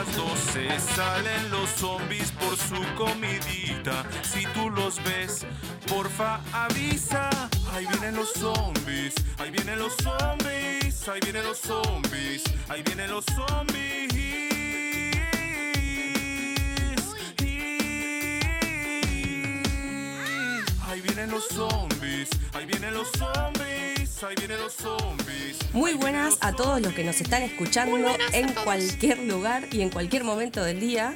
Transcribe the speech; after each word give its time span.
las 0.00 0.16
12 0.16 0.80
salen 0.94 1.50
los 1.50 1.68
zombies 1.70 2.32
por 2.32 2.56
su 2.56 2.80
comidita. 2.96 4.04
Si 4.22 4.46
tú 4.54 4.70
los 4.70 5.02
ves, 5.04 5.46
porfa 5.88 6.40
avisa. 6.52 7.28
Ahí 7.72 7.86
vienen 7.86 8.16
los 8.16 8.32
zombies, 8.32 9.14
ahí 9.38 9.50
vienen 9.50 9.78
los 9.78 9.94
zombies, 9.96 11.08
ahí 11.08 11.20
vienen 11.20 11.44
los 11.44 11.58
zombies, 11.58 12.44
ahí 12.68 12.82
vienen 12.82 13.10
los 13.10 13.24
zombies. 13.24 13.90
Ahí 20.88 21.00
vienen 21.02 21.30
los 21.30 21.46
zombies, 21.48 22.28
ahí 22.52 22.66
vienen 22.66 22.94
los 22.94 23.08
zombies, 23.12 23.89
Muy 25.72 25.94
buenas 25.94 26.36
a 26.42 26.52
todos 26.52 26.82
los 26.82 26.92
que 26.92 27.04
nos 27.04 27.18
están 27.22 27.42
escuchando 27.42 27.96
en 28.34 28.52
cualquier 28.52 29.20
lugar 29.20 29.66
y 29.72 29.80
en 29.80 29.88
cualquier 29.88 30.24
momento 30.24 30.62
del 30.62 30.78
día. 30.78 31.14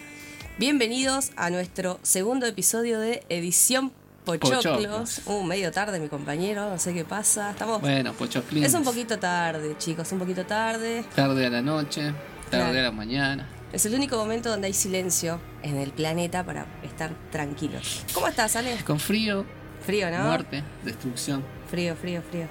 Bienvenidos 0.58 1.32
a 1.36 1.50
nuestro 1.50 1.98
segundo 2.02 2.46
episodio 2.46 2.98
de 3.00 3.22
Edición 3.28 3.92
Pochoclos. 4.24 4.64
Pochoclos. 4.64 5.20
Uh, 5.26 5.42
medio 5.42 5.70
tarde, 5.70 6.00
mi 6.00 6.08
compañero, 6.08 6.70
no 6.70 6.78
sé 6.78 6.94
qué 6.94 7.04
pasa. 7.04 7.50
Estamos. 7.50 7.82
Bueno, 7.82 8.14
pochoclines. 8.14 8.70
Es 8.70 8.74
un 8.74 8.84
poquito 8.84 9.18
tarde, 9.18 9.76
chicos, 9.76 10.10
un 10.12 10.20
poquito 10.20 10.46
tarde. 10.46 11.04
Tarde 11.14 11.44
a 11.44 11.50
la 11.50 11.60
noche, 11.60 12.04
tarde 12.48 12.70
Claro. 12.72 12.78
a 12.78 12.82
la 12.84 12.90
mañana. 12.90 13.46
Es 13.74 13.84
el 13.84 13.94
único 13.94 14.16
momento 14.16 14.48
donde 14.48 14.68
hay 14.68 14.72
silencio 14.72 15.40
en 15.62 15.76
el 15.76 15.90
planeta 15.90 16.42
para 16.44 16.64
estar 16.82 17.10
tranquilos. 17.30 18.02
¿Cómo 18.14 18.28
estás, 18.28 18.56
Ale? 18.56 18.78
Con 18.86 18.98
frío, 18.98 19.44
Frío, 19.84 20.10
¿no? 20.10 20.24
muerte, 20.24 20.64
destrucción. 20.82 21.44
Frío, 21.70 21.94
frío, 21.96 22.22
frío. 22.30 22.48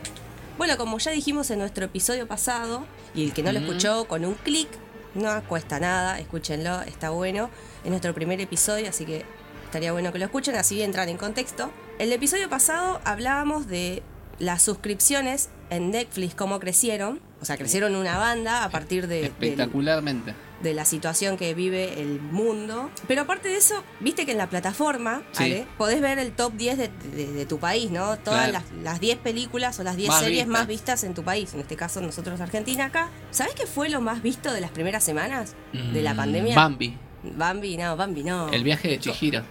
Bueno, 0.58 0.78
como 0.78 0.98
ya 1.00 1.12
dijimos 1.12 1.50
en 1.52 1.60
nuestro 1.60 1.86
episodio 1.86 2.28
pasado, 2.28 2.86
y 3.16 3.26
el 3.26 3.34
que 3.34 3.44
no 3.44 3.52
lo 3.52 3.60
escuchó 3.60 4.06
con 4.08 4.24
un 4.26 4.36
clic, 4.36 4.68
no 5.16 5.44
cuesta 5.48 5.80
nada, 5.80 6.20
escúchenlo, 6.20 6.82
está 6.82 7.10
bueno. 7.10 7.50
Es 7.84 7.90
nuestro 7.90 8.14
primer 8.14 8.40
episodio, 8.42 8.90
así 8.90 9.06
que 9.06 9.26
estaría 9.66 9.92
bueno 9.92 10.12
que 10.14 10.20
lo 10.20 10.26
escuchen, 10.26 10.56
así 10.56 10.82
entran 10.82 11.10
en 11.10 11.18
contexto. 11.18 11.72
El 12.00 12.12
episodio 12.12 12.50
pasado 12.50 13.02
hablábamos 13.04 13.68
de 13.68 14.04
las 14.40 14.62
suscripciones 14.62 15.50
en 15.70 15.92
Netflix, 15.92 16.36
cómo 16.36 16.60
crecieron. 16.60 17.20
O 17.42 17.46
sea, 17.46 17.58
crecieron 17.58 17.96
una 17.96 18.18
banda 18.18 18.64
a 18.64 18.70
partir 18.70 19.08
de, 19.08 19.16
del- 19.18 19.26
Espectacularmente. 19.26 20.34
De 20.64 20.74
la 20.74 20.86
situación 20.86 21.38
que 21.38 21.54
vive 21.54 22.02
el 22.02 22.20
mundo. 22.20 22.90
Pero 23.08 23.22
aparte 23.24 23.50
de 23.50 23.58
eso, 23.58 23.84
viste 24.00 24.26
que 24.26 24.32
en 24.32 24.38
la 24.40 24.50
plataforma, 24.50 25.22
Sí. 25.34 25.44
Ale, 25.44 25.68
podés 25.78 26.02
ver 26.02 26.18
el 26.20 26.32
top 26.32 26.54
10 26.54 26.78
de, 26.78 26.88
de- 27.16 27.28
de 27.34 27.46
tu 27.46 27.60
país, 27.60 27.92
¿no? 27.92 28.18
Todas 28.18 28.50
Claro. 28.50 28.66
las, 28.74 28.84
las 28.84 29.00
10 29.00 29.18
películas 29.20 29.80
o 29.80 29.84
las 29.84 29.96
10 29.98 30.10
Más 30.10 30.20
series 30.24 30.48
más 30.48 30.66
vistas 30.68 31.04
en 31.04 31.14
tu 31.14 31.24
país. 31.24 31.54
En 31.54 31.60
este 31.60 31.76
caso, 31.76 32.02
nosotros 32.02 32.40
Argentina 32.42 32.86
acá. 32.86 33.10
¿Sabés 33.32 33.54
qué 33.54 33.68
fue 33.68 33.90
lo 33.90 34.02
más 34.02 34.24
visto 34.24 34.52
de 34.52 34.62
las 34.62 34.72
primeras 34.72 35.04
semanas 35.04 35.54
de 35.74 36.02
la 36.02 36.14
Mm, 36.14 36.18
pandemia? 36.18 36.56
Bambi. 36.56 36.98
Bambi, 37.24 37.78
no, 37.78 37.96
Bambi 37.96 38.24
no. 38.24 38.50
El 38.50 38.64
viaje 38.64 38.88
de 38.90 39.00
Chihiro. 39.02 39.44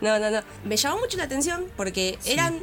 No, 0.00 0.18
no, 0.18 0.30
no. 0.30 0.40
Me 0.64 0.76
llamó 0.76 0.98
mucho 0.98 1.16
la 1.16 1.24
atención 1.24 1.66
porque 1.76 2.18
eran. 2.24 2.60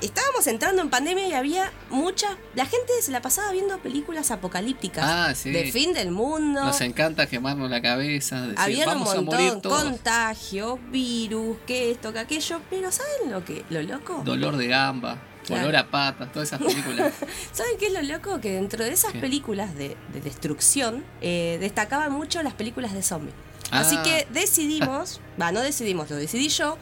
Estábamos 0.00 0.46
entrando 0.46 0.80
en 0.82 0.88
pandemia 0.90 1.28
y 1.28 1.32
había 1.34 1.70
mucha. 1.90 2.36
La 2.54 2.64
gente 2.64 2.92
se 3.02 3.12
la 3.12 3.20
pasaba 3.20 3.52
viendo 3.52 3.78
películas 3.78 4.30
apocalípticas. 4.30 5.04
Ah, 5.06 5.34
sí. 5.34 5.50
De 5.50 5.70
fin 5.70 5.92
del 5.92 6.10
mundo. 6.10 6.64
Nos 6.64 6.80
encanta 6.80 7.26
quemarnos 7.26 7.70
la 7.70 7.82
cabeza. 7.82 8.40
Decir, 8.42 8.54
Había 8.58 8.88
un 8.88 9.00
montón, 9.00 9.60
contagios, 9.60 10.78
virus, 10.90 11.58
que 11.66 11.90
esto, 11.90 12.12
que 12.12 12.18
aquello, 12.20 12.60
pero 12.70 12.90
¿saben 12.90 13.30
lo 13.30 13.44
que 13.44 13.64
lo 13.68 13.82
loco? 13.82 14.22
Dolor 14.24 14.56
de 14.56 14.68
gamba, 14.68 15.18
Claro. 15.46 15.62
olor 15.64 15.76
a 15.76 15.90
patas, 15.90 16.32
todas 16.32 16.48
esas 16.48 16.60
películas. 16.60 17.12
¿Saben 17.52 17.72
qué 17.78 17.86
es 17.88 17.92
lo 17.92 18.02
loco? 18.02 18.40
Que 18.40 18.52
dentro 18.52 18.84
de 18.84 18.92
esas 18.92 19.12
¿Qué? 19.12 19.18
películas 19.20 19.74
de, 19.74 19.96
de 20.12 20.20
destrucción 20.22 21.04
eh, 21.20 21.58
destacaban 21.60 22.12
mucho 22.12 22.42
las 22.42 22.54
películas 22.54 22.92
de 22.94 23.02
zombies. 23.02 23.34
Ah. 23.70 23.80
Así 23.80 23.96
que 23.98 24.26
decidimos, 24.32 25.20
va, 25.40 25.52
no 25.52 25.60
decidimos, 25.60 26.08
lo 26.10 26.16
decidí 26.16 26.48
yo, 26.48 26.76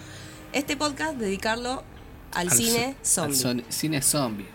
este 0.52 0.76
podcast 0.76 1.16
dedicarlo 1.16 1.82
al, 2.32 2.48
Al 2.48 2.50
cine 2.56 2.94
zo- 3.04 3.22
al 3.24 3.34
zombie. 3.34 3.36
son- 3.36 3.64
cine 3.68 4.02
zombie. 4.02 4.46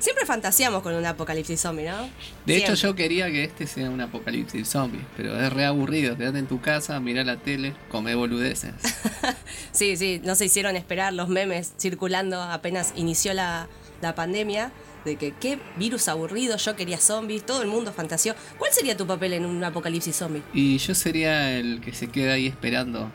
Siempre 0.00 0.26
fantaseamos 0.26 0.82
con 0.82 0.92
un 0.94 1.06
apocalipsis 1.06 1.60
zombie, 1.60 1.84
¿no? 1.88 2.08
De 2.44 2.56
hecho, 2.56 2.74
yo 2.74 2.96
quería 2.96 3.30
que 3.30 3.44
este 3.44 3.68
sea 3.68 3.88
un 3.88 4.00
apocalipsis 4.00 4.66
zombie, 4.68 5.00
pero 5.16 5.40
es 5.40 5.52
re 5.52 5.64
aburrido. 5.64 6.16
Quédate 6.16 6.40
en 6.40 6.46
tu 6.48 6.60
casa, 6.60 6.98
mirá 6.98 7.22
la 7.22 7.36
tele, 7.36 7.74
come 7.88 8.14
boludeces. 8.16 8.72
Sí, 9.72 9.96
sí, 9.96 10.20
no 10.24 10.34
se 10.34 10.46
hicieron 10.46 10.74
esperar 10.74 11.12
los 11.12 11.28
memes 11.28 11.72
circulando 11.78 12.42
apenas 12.42 12.92
inició 12.96 13.32
la, 13.34 13.68
la 14.02 14.14
pandemia. 14.16 14.72
De 15.04 15.16
que 15.16 15.32
qué 15.32 15.58
virus 15.76 16.08
aburrido, 16.08 16.56
yo 16.58 16.76
quería 16.76 16.98
zombies, 16.98 17.46
todo 17.46 17.62
el 17.62 17.68
mundo 17.68 17.90
fantaseó. 17.92 18.34
¿Cuál 18.58 18.70
sería 18.72 18.96
tu 18.98 19.06
papel 19.06 19.32
en 19.34 19.46
un 19.46 19.62
apocalipsis 19.64 20.14
zombie? 20.16 20.42
Y 20.52 20.76
yo 20.78 20.94
sería 20.94 21.56
el 21.58 21.80
que 21.80 21.94
se 21.94 22.08
queda 22.08 22.34
ahí 22.34 22.46
esperando 22.48 23.10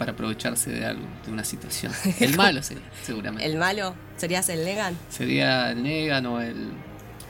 para 0.00 0.12
aprovecharse 0.12 0.70
de 0.70 0.86
algo, 0.86 1.06
de 1.26 1.30
una 1.30 1.44
situación. 1.44 1.92
El 2.20 2.34
malo 2.34 2.62
sería, 2.62 2.82
seguramente. 3.04 3.44
¿El 3.44 3.58
malo? 3.58 3.94
¿Serías 4.16 4.48
el 4.48 4.64
Negan? 4.64 4.96
Sería 5.10 5.72
el 5.72 5.82
Negan 5.82 6.24
o 6.24 6.40
el. 6.40 6.72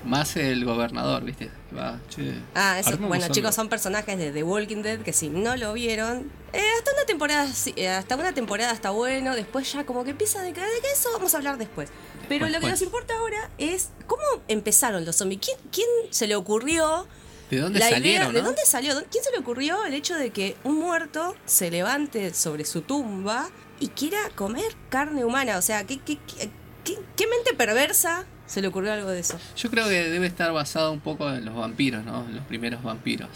Más 0.04 0.36
el 0.36 0.64
gobernador, 0.64 1.24
¿viste? 1.24 1.50
Va, 1.76 1.98
che, 2.08 2.32
Ah, 2.54 2.78
eso, 2.78 2.96
bueno, 2.96 3.26
chicos, 3.28 3.54
son 3.54 3.68
personajes 3.68 4.16
de 4.16 4.30
The 4.30 4.42
Walking 4.44 4.82
Dead 4.82 5.00
que 5.00 5.12
si 5.12 5.28
no 5.28 5.56
lo 5.56 5.72
vieron, 5.72 6.30
eh, 6.54 6.62
hasta 6.78 6.92
una 6.92 7.04
temporada, 7.06 7.46
eh, 7.76 7.88
hasta 7.88 8.16
una 8.16 8.32
temporada 8.32 8.72
está 8.72 8.90
bueno, 8.90 9.34
después 9.34 9.70
ya 9.70 9.84
como 9.84 10.04
que 10.04 10.12
empieza 10.12 10.40
a 10.40 10.42
decaer, 10.42 10.68
de 10.68 10.80
que 10.80 10.90
eso 10.90 11.10
vamos 11.12 11.34
a 11.34 11.38
hablar 11.38 11.58
después. 11.58 11.90
Pero 12.30 12.48
lo 12.48 12.60
que 12.60 12.68
nos 12.68 12.80
importa 12.80 13.14
ahora 13.18 13.50
es 13.58 13.90
cómo 14.06 14.22
empezaron 14.48 15.04
los 15.04 15.16
zombies. 15.16 15.40
¿Quién, 15.44 15.58
quién 15.70 15.88
se 16.10 16.26
le 16.28 16.36
ocurrió 16.36 17.06
¿De 17.50 17.58
dónde 17.58 17.78
la 17.80 17.88
salieron? 17.90 18.30
idea, 18.30 18.40
¿de 18.40 18.46
dónde 18.46 18.62
salió? 18.64 18.94
¿Quién 19.10 19.24
se 19.24 19.30
le 19.32 19.38
ocurrió 19.38 19.84
el 19.84 19.94
hecho 19.94 20.14
de 20.16 20.30
que 20.30 20.56
un 20.64 20.78
muerto 20.78 21.34
se 21.46 21.70
levante 21.70 22.32
sobre 22.34 22.64
su 22.64 22.82
tumba 22.82 23.48
y 23.80 23.88
quiera 23.88 24.18
comer 24.36 24.72
carne 24.88 25.24
humana? 25.24 25.58
O 25.58 25.62
sea, 25.62 25.84
¿qué, 25.84 25.98
qué, 25.98 26.16
qué- 26.18 26.50
qué- 26.84 26.98
qué 27.16 27.26
mente 27.26 27.54
perversa 27.54 28.24
se 28.46 28.60
le 28.62 28.68
ocurrió 28.68 28.92
algo 28.92 29.10
de 29.10 29.20
eso? 29.20 29.38
Yo 29.56 29.70
creo 29.70 29.88
que 29.88 30.08
debe 30.10 30.26
estar 30.26 30.52
basado 30.52 30.92
un 30.92 31.00
poco 31.00 31.30
en 31.32 31.44
los 31.44 31.54
vampiros, 31.56 32.04
¿no? 32.04 32.24
En 32.26 32.36
los 32.36 32.44
primeros 32.46 32.82
vampiros. 32.82 33.28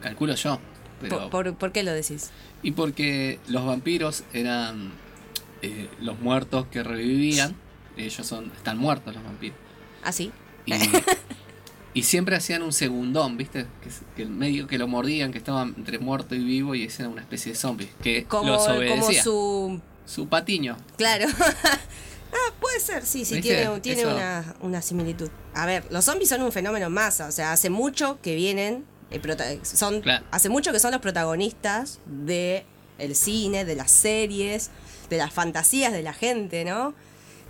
Calculo 0.00 0.34
yo. 0.34 0.58
Pero... 1.00 1.30
¿Por, 1.30 1.44
por, 1.44 1.54
por 1.56 1.72
qué 1.72 1.82
lo 1.82 1.92
decís? 1.92 2.30
Y 2.62 2.72
porque 2.72 3.40
los 3.48 3.64
vampiros 3.64 4.22
eran 4.32 4.92
eh, 5.62 5.88
los 6.00 6.20
muertos 6.20 6.66
que 6.70 6.82
revivían. 6.82 7.56
Ellos 7.96 8.26
son 8.26 8.52
están 8.56 8.78
muertos 8.78 9.14
los 9.14 9.24
vampiros. 9.24 9.56
¿Ah, 10.04 10.12
sí? 10.12 10.30
Y, 10.66 10.72
y 11.94 12.02
siempre 12.04 12.36
hacían 12.36 12.62
un 12.62 12.72
segundón, 12.72 13.36
¿viste? 13.36 13.66
Que, 13.82 13.90
que 14.16 14.22
el 14.22 14.30
medio 14.30 14.66
que 14.66 14.78
lo 14.78 14.88
mordían, 14.88 15.30
que 15.32 15.38
estaba 15.38 15.62
entre 15.62 15.98
muerto 15.98 16.34
y 16.34 16.38
vivo 16.44 16.74
y 16.74 16.84
ese 16.84 17.02
era 17.02 17.10
una 17.10 17.20
especie 17.20 17.52
de 17.52 17.58
zombie. 17.58 17.90
Que 18.02 18.24
Como, 18.24 18.50
los 18.52 18.64
como 18.64 18.76
obedecía. 18.78 19.22
su... 19.22 19.80
Su 20.04 20.26
patiño. 20.28 20.76
Claro. 20.96 21.26
ah, 22.32 22.52
puede 22.60 22.80
ser, 22.80 23.04
sí, 23.06 23.24
sí, 23.24 23.36
¿Viste? 23.36 23.54
tiene, 23.56 23.80
tiene 23.80 24.06
una, 24.06 24.54
una 24.60 24.82
similitud. 24.82 25.30
A 25.54 25.64
ver, 25.64 25.84
los 25.90 26.04
zombies 26.04 26.28
son 26.28 26.42
un 26.42 26.50
fenómeno 26.52 26.86
en 26.86 26.92
masa, 26.92 27.28
o 27.28 27.32
sea, 27.32 27.52
hace 27.52 27.70
mucho 27.70 28.18
que 28.20 28.34
vienen, 28.34 28.84
eh, 29.10 29.60
son, 29.62 30.00
Claro. 30.00 30.24
hace 30.30 30.48
mucho 30.48 30.72
que 30.72 30.80
son 30.80 30.90
los 30.92 31.00
protagonistas 31.00 32.00
de 32.06 32.64
el 32.98 33.14
cine, 33.14 33.64
de 33.64 33.76
las 33.76 33.90
series, 33.90 34.70
de 35.08 35.18
las 35.18 35.32
fantasías 35.32 35.92
de 35.92 36.02
la 36.02 36.12
gente, 36.14 36.64
¿no? 36.64 36.94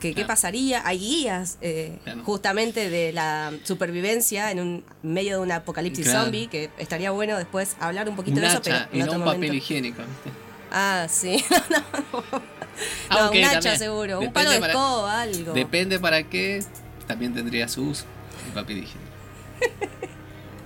Que, 0.03 0.15
¿Qué 0.15 0.25
pasaría? 0.25 0.87
Hay 0.87 0.99
guías 0.99 1.59
eh, 1.61 1.99
Claro. 2.03 2.25
justamente 2.25 2.91
de 2.91 3.13
la 3.13 3.53
supervivencia 3.63 4.51
en 4.51 4.59
un 4.61 4.85
medio 5.03 5.37
de 5.37 5.43
un 5.43 5.53
apocalipsis 5.53 6.07
Claro. 6.07 6.25
zombie, 6.25 6.49
que 6.49 6.71
estaría 6.79 7.13
bueno 7.13 7.37
después 7.39 7.77
hablar 7.79 8.09
un 8.09 8.17
poquito 8.17 8.37
Un 8.37 8.43
de 8.43 8.49
eso, 8.49 8.61
pero 8.63 8.77
en 8.93 8.99
no 8.99 9.05
otro 9.05 9.19
un 9.19 9.25
momento. 9.25 9.41
papel 9.43 9.55
higiénico. 9.55 10.03
Ah, 10.73 11.07
sí. 11.09 11.45
no, 11.71 12.23
Aunque 13.11 13.39
un 13.39 13.45
hacha 13.45 13.53
también 13.61 13.79
seguro, 13.79 14.21
un 14.21 14.33
palo 14.33 14.51
de 14.51 14.59
para- 14.61 14.73
escoba, 14.73 15.21
algo. 15.23 15.53
Depende 15.53 16.01
para 16.01 16.23
qué, 16.25 16.65
también 17.07 17.33
tendría 17.35 17.69
su 17.69 17.85
uso. 17.85 18.05
El 18.49 18.53
papel 18.55 18.79
higiénico. 18.79 19.13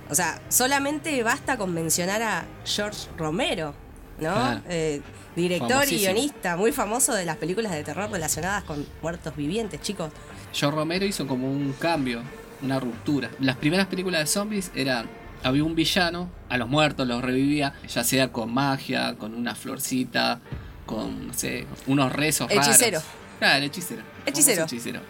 O 0.09 0.15
sea, 0.15 0.41
solamente 0.47 1.21
basta 1.21 1.57
con 1.57 1.73
mencionar 1.73 2.21
a 2.23 2.45
George 2.63 3.09
Romero, 3.17 3.75
¿no? 4.21 4.61
Eh, 4.69 5.01
director 5.37 5.85
y 5.89 5.99
guionista 5.99 6.57
muy 6.57 6.71
famoso 6.71 7.13
de 7.13 7.23
las 7.23 7.37
películas 7.37 7.71
de 7.71 7.83
terror 7.83 8.09
relacionadas 8.11 8.63
con 8.63 8.85
muertos 9.01 9.35
vivientes, 9.35 9.79
chicos. 9.81 10.11
Joe 10.59 10.71
Romero 10.71 11.05
hizo 11.05 11.27
como 11.27 11.49
un 11.49 11.73
cambio, 11.73 12.21
una 12.61 12.79
ruptura. 12.79 13.29
Las 13.39 13.55
primeras 13.57 13.87
películas 13.87 14.21
de 14.21 14.27
zombies 14.27 14.71
eran. 14.75 15.07
Había 15.43 15.63
un 15.63 15.75
villano, 15.75 16.31
a 16.49 16.57
los 16.57 16.67
muertos 16.67 17.07
los 17.07 17.21
revivía, 17.21 17.75
ya 17.87 18.03
sea 18.03 18.31
con 18.31 18.51
magia, 18.51 19.15
con 19.19 19.35
una 19.35 19.53
florcita, 19.53 20.39
con, 20.87 21.27
no 21.27 21.33
sé, 21.33 21.67
unos 21.85 22.11
rezos 22.11 22.49
raros. 22.49 22.67
Hechicero. 22.67 23.01
Claro, 23.37 23.65
hechicero. 23.65 24.01
Hechicero. 24.25 24.63
Hechicero. 24.63 25.01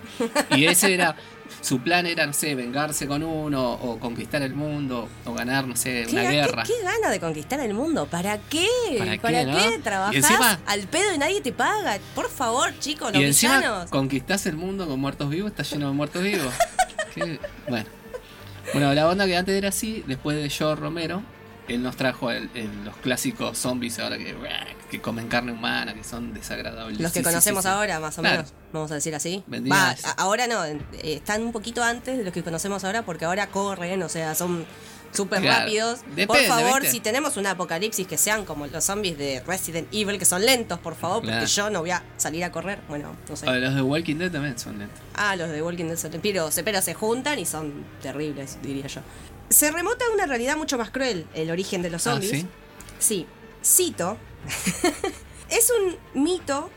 Y 0.51 0.65
ese 0.65 0.93
era. 0.93 1.15
Su 1.61 1.79
plan 1.79 2.05
era, 2.05 2.25
no 2.25 2.33
sé, 2.33 2.55
vengarse 2.55 3.07
con 3.07 3.23
uno, 3.23 3.73
o 3.73 3.99
conquistar 3.99 4.41
el 4.41 4.53
mundo, 4.53 5.09
o 5.25 5.33
ganar, 5.33 5.65
no 5.67 5.75
sé, 5.75 6.05
¿Qué, 6.07 6.11
una 6.13 6.23
guerra. 6.29 6.63
qué- 6.63 6.73
qué 6.73 6.83
gana 6.83 7.09
de 7.09 7.19
conquistar 7.19 7.59
el 7.59 7.73
mundo? 7.73 8.05
¿Para 8.05 8.37
qué? 8.37 8.67
¿Para 8.97 9.17
¿Para 9.17 9.39
qué, 9.45 9.51
qué? 9.71 9.77
no? 9.77 9.83
¿Trabajás 9.83 10.13
Y 10.13 10.17
encima- 10.17 10.59
al 10.65 10.81
pedo 10.87 11.13
y 11.13 11.17
nadie 11.17 11.41
te 11.41 11.51
paga? 11.51 11.97
Por 12.15 12.29
favor, 12.29 12.77
chicos, 12.79 13.11
los 13.13 13.21
y 13.21 13.25
encima 13.25 13.57
villanos. 13.57 13.89
conquistás 13.89 14.45
el 14.45 14.55
mundo 14.55 14.87
con 14.87 14.99
muertos 14.99 15.29
vivos, 15.29 15.51
está 15.51 15.63
lleno 15.63 15.87
de 15.87 15.93
muertos 15.93 16.23
vivos. 16.23 16.53
Qué- 17.15 17.39
Bueno. 17.67 17.85
Bueno, 18.73 18.93
la 18.93 19.05
banda 19.05 19.25
que 19.25 19.37
antes 19.37 19.55
era 19.55 19.69
así, 19.69 20.03
después 20.07 20.35
de 20.37 20.49
Joe 20.49 20.75
Romero, 20.75 21.23
él 21.67 21.83
nos 21.83 21.95
trajo 21.97 22.31
el- 22.31 22.49
el- 22.53 22.85
los 22.85 22.95
clásicos 22.97 23.57
zombies 23.57 23.99
ahora 23.99 24.17
que, 24.17 24.35
que 24.89 25.01
comen 25.01 25.27
carne 25.27 25.51
humana, 25.51 25.93
que 25.93 26.03
son 26.03 26.33
desagradables. 26.33 26.99
Los 26.99 27.11
que 27.11 27.19
Sí, 27.19 27.25
conocemos 27.25 27.63
sí, 27.63 27.69
sí. 27.69 27.73
ahora, 27.75 27.99
más 27.99 28.17
o 28.17 28.21
Claro. 28.21 28.37
menos, 28.37 28.53
vamos 28.73 28.91
a 28.91 28.95
decir 28.95 29.13
así. 29.15 29.43
Va, 29.71 29.89
a 29.91 30.11
ahora 30.17 30.47
no, 30.47 30.63
eh, 30.65 30.79
están 31.03 31.43
un 31.43 31.51
poquito 31.51 31.83
antes 31.83 32.17
de 32.17 32.23
los 32.23 32.33
que 32.33 32.43
conocemos 32.43 32.83
ahora 32.83 33.03
porque 33.03 33.25
ahora 33.25 33.47
corren, 33.47 34.01
o 34.03 34.09
sea, 34.09 34.33
son 34.35 34.65
súper 35.13 35.41
Claro. 35.41 35.61
rápidos. 35.61 35.99
por 35.99 36.15
Depende, 36.15 36.47
favor, 36.47 36.81
¿viste? 36.81 36.91
si 36.91 36.99
tenemos 36.99 37.37
un 37.37 37.47
apocalipsis 37.47 38.05
que 38.05 38.17
sean 38.17 38.45
como 38.45 38.67
los 38.67 38.83
zombies 38.83 39.17
de 39.17 39.41
Resident 39.47 39.87
Evil, 39.93 40.19
que 40.19 40.25
son 40.25 40.45
lentos, 40.45 40.79
por 40.79 40.95
favor, 40.95 41.17
porque 41.17 41.31
Claro. 41.31 41.45
yo 41.47 41.69
no 41.69 41.79
voy 41.79 41.91
a 41.91 42.03
salir 42.17 42.43
a 42.43 42.51
correr. 42.51 42.79
Bueno, 42.89 43.15
no 43.27 43.35
sé. 43.35 43.47
O 43.47 43.55
los 43.55 43.73
de 43.73 43.81
Walking 43.81 44.15
Dead 44.17 44.31
también 44.31 44.59
son 44.59 44.77
lentos. 44.79 44.99
Ah, 45.15 45.35
los 45.35 45.49
de 45.49 45.61
Walking 45.63 45.85
Dead 45.85 45.97
son 45.97 46.11
pero, 46.21 46.51
se- 46.51 46.63
pero 46.63 46.81
se 46.81 46.93
juntan 46.93 47.39
y 47.39 47.45
son 47.45 47.85
terribles, 48.01 48.57
diría 48.61 48.87
yo. 48.87 49.01
Se 49.49 49.71
remota 49.71 50.05
a 50.05 50.13
una 50.13 50.25
realidad 50.25 50.57
mucho 50.57 50.77
más 50.77 50.91
cruel, 50.91 51.25
el 51.33 51.51
origen 51.51 51.81
de 51.81 51.89
los 51.89 52.05
Ah, 52.07 52.11
zombies. 52.11 52.31
¿sí? 52.31 52.47
Sí, 52.99 53.25
cito. 53.63 54.17
es 55.49 55.71
un 55.71 56.21
mito 56.21 56.69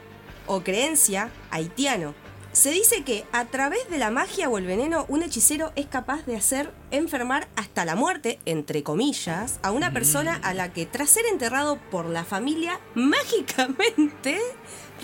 o 0.47 0.63
creencia 0.63 1.31
haitiano. 1.51 2.15
Se 2.53 2.73
dice 2.73 3.05
que 3.05 3.25
a 3.31 3.45
través 3.45 3.89
de 3.91 3.99
la 3.99 4.11
magia 4.11 4.49
o 4.49 4.59
el 4.59 4.67
veneno, 4.67 5.05
un 5.09 5.23
hechicero 5.23 5.71
es 5.77 5.87
capaz 5.87 6.27
de 6.27 6.37
hacer 6.37 6.73
enfermar 6.91 7.47
hasta 7.55 7.85
la 7.85 7.95
muerte, 7.95 8.41
entre 8.45 8.83
comillas, 8.83 9.61
a 9.63 9.71
una 9.71 9.93
persona 9.93 10.41
a 10.43 10.53
la 10.53 10.73
que 10.73 10.85
tras 10.85 11.11
ser 11.11 11.27
enterrado 11.27 11.79
por 11.93 12.07
la 12.07 12.25
familia, 12.25 12.81
mágicamente 12.95 14.41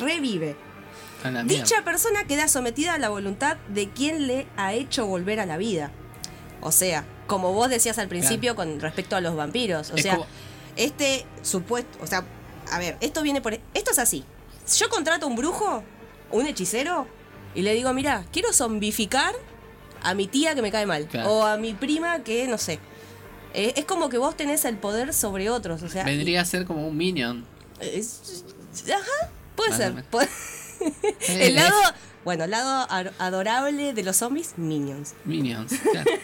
revive. 0.00 0.56
Dicha 1.44 1.82
persona 1.84 2.24
queda 2.24 2.46
sometida 2.46 2.94
a 2.94 2.98
la 2.98 3.08
voluntad 3.08 3.56
de 3.68 3.88
quien 3.90 4.26
le 4.26 4.46
ha 4.56 4.74
hecho 4.74 5.06
volver 5.06 5.40
a 5.40 5.46
la 5.46 5.56
vida. 5.56 5.90
O 6.66 6.72
sea, 6.72 7.04
como 7.26 7.52
vos 7.52 7.70
decías 7.70 7.98
al 7.98 8.08
principio 8.08 8.54
con 8.56 8.80
respecto 8.80 9.16
a 9.16 9.20
los 9.20 9.34
vampiros. 9.36 9.90
O 9.90 9.96
Es 9.96 10.02
sea, 10.02 10.14
como- 10.16 10.26
este 10.76 11.24
supuesto. 11.42 11.98
O 12.02 12.06
sea, 12.06 12.24
a 12.70 12.78
ver, 12.78 12.96
esto 13.00 13.22
viene 13.22 13.40
por. 13.40 13.54
Esto 13.74 13.90
es 13.92 13.98
así. 13.98 14.24
Si 14.64 14.78
yo 14.80 14.88
contrato 14.90 15.26
un 15.26 15.36
brujo, 15.36 15.82
un 16.32 16.46
hechicero, 16.46 17.06
y 17.54 17.62
le 17.62 17.72
digo, 17.74 17.92
mira, 17.94 18.24
quiero 18.32 18.52
zombificar 18.52 19.32
a 20.02 20.14
mi 20.14 20.26
tía 20.26 20.54
que 20.54 20.62
me 20.62 20.70
cae 20.72 20.86
mal. 20.86 21.06
Claro. 21.06 21.30
O 21.32 21.44
a 21.46 21.56
mi 21.56 21.72
prima 21.74 22.20
que, 22.24 22.46
no 22.48 22.58
sé. 22.58 22.78
Eh, 23.54 23.72
es 23.76 23.84
como 23.86 24.08
que 24.10 24.18
vos 24.18 24.36
tenés 24.36 24.64
el 24.64 24.76
poder 24.76 25.14
sobre 25.14 25.48
otros. 25.48 25.82
O 25.82 25.88
sea, 25.88 26.04
Vendría 26.04 26.42
a 26.42 26.44
ser 26.44 26.66
como 26.66 26.86
un 26.86 26.96
minion. 26.96 27.46
es- 27.80 28.44
ajá, 28.92 29.30
puede 29.54 29.72
ser. 29.74 29.94
Eh, 30.80 30.88
el 31.46 31.54
lado, 31.54 31.74
bueno, 32.24 32.44
el 32.44 32.50
lado 32.50 32.86
adorable 33.18 33.94
de 33.94 34.02
los 34.02 34.16
zombies, 34.16 34.54
minions. 34.58 35.14
Minions. 35.24 35.72
claro. 35.90 36.10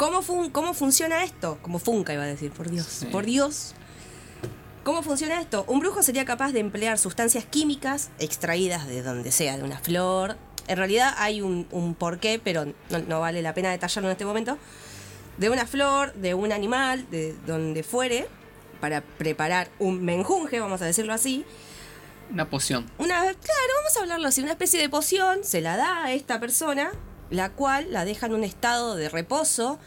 ¿Cómo, 0.00 0.22
fun- 0.22 0.48
¿Cómo 0.50 0.72
funciona 0.72 1.24
esto? 1.24 1.58
Como 1.60 1.78
Funka 1.78 2.14
iba 2.14 2.22
a 2.22 2.26
decir, 2.26 2.50
por 2.52 2.70
Dios. 2.70 2.86
Sí. 2.86 3.06
Por 3.06 3.26
Dios. 3.26 3.74
¿Cómo 4.82 5.02
funciona 5.02 5.38
esto? 5.42 5.66
Un 5.68 5.80
brujo 5.80 6.02
sería 6.02 6.24
capaz 6.24 6.52
de 6.52 6.60
emplear 6.60 6.96
sustancias 6.98 7.44
químicas 7.44 8.08
extraídas 8.18 8.86
de 8.88 9.02
donde 9.02 9.30
sea, 9.30 9.58
de 9.58 9.62
una 9.62 9.78
flor. 9.78 10.38
En 10.68 10.78
realidad 10.78 11.12
hay 11.18 11.42
un, 11.42 11.68
un 11.70 11.94
porqué, 11.94 12.40
pero 12.42 12.64
no, 12.64 12.98
no 13.06 13.20
vale 13.20 13.42
la 13.42 13.52
pena 13.52 13.70
detallarlo 13.70 14.08
en 14.08 14.12
este 14.12 14.24
momento. 14.24 14.56
De 15.36 15.50
una 15.50 15.66
flor, 15.66 16.14
de 16.14 16.32
un 16.32 16.50
animal, 16.50 17.06
de 17.10 17.36
donde 17.46 17.82
fuere, 17.82 18.26
para 18.80 19.02
preparar 19.02 19.68
un 19.78 20.02
menjunje, 20.02 20.60
vamos 20.60 20.80
a 20.80 20.86
decirlo 20.86 21.12
así. 21.12 21.44
Una 22.32 22.48
poción. 22.48 22.90
Una, 22.96 23.18
claro, 23.20 23.72
vamos 23.80 23.96
a 23.98 24.00
hablarlo 24.00 24.28
así, 24.28 24.40
una 24.40 24.52
especie 24.52 24.80
de 24.80 24.88
poción 24.88 25.40
se 25.44 25.60
la 25.60 25.76
da 25.76 26.04
a 26.04 26.12
esta 26.14 26.40
persona, 26.40 26.90
la 27.30 27.50
cual 27.50 27.92
la 27.92 28.04
deja 28.04 28.26
en 28.26 28.34
un 28.34 28.44
estado 28.44 28.96
de 28.96 29.08
reposo, 29.08 29.78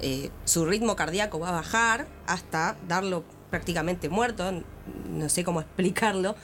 eh, 0.00 0.30
su 0.44 0.64
ritmo 0.64 0.96
cardíaco 0.96 1.38
va 1.38 1.48
a 1.48 1.52
bajar 1.52 2.06
hasta 2.26 2.76
darlo 2.86 3.24
prácticamente 3.50 4.08
muerto, 4.08 4.62
no 5.08 5.28
sé 5.28 5.44
cómo 5.44 5.60
explicarlo. 5.62 6.36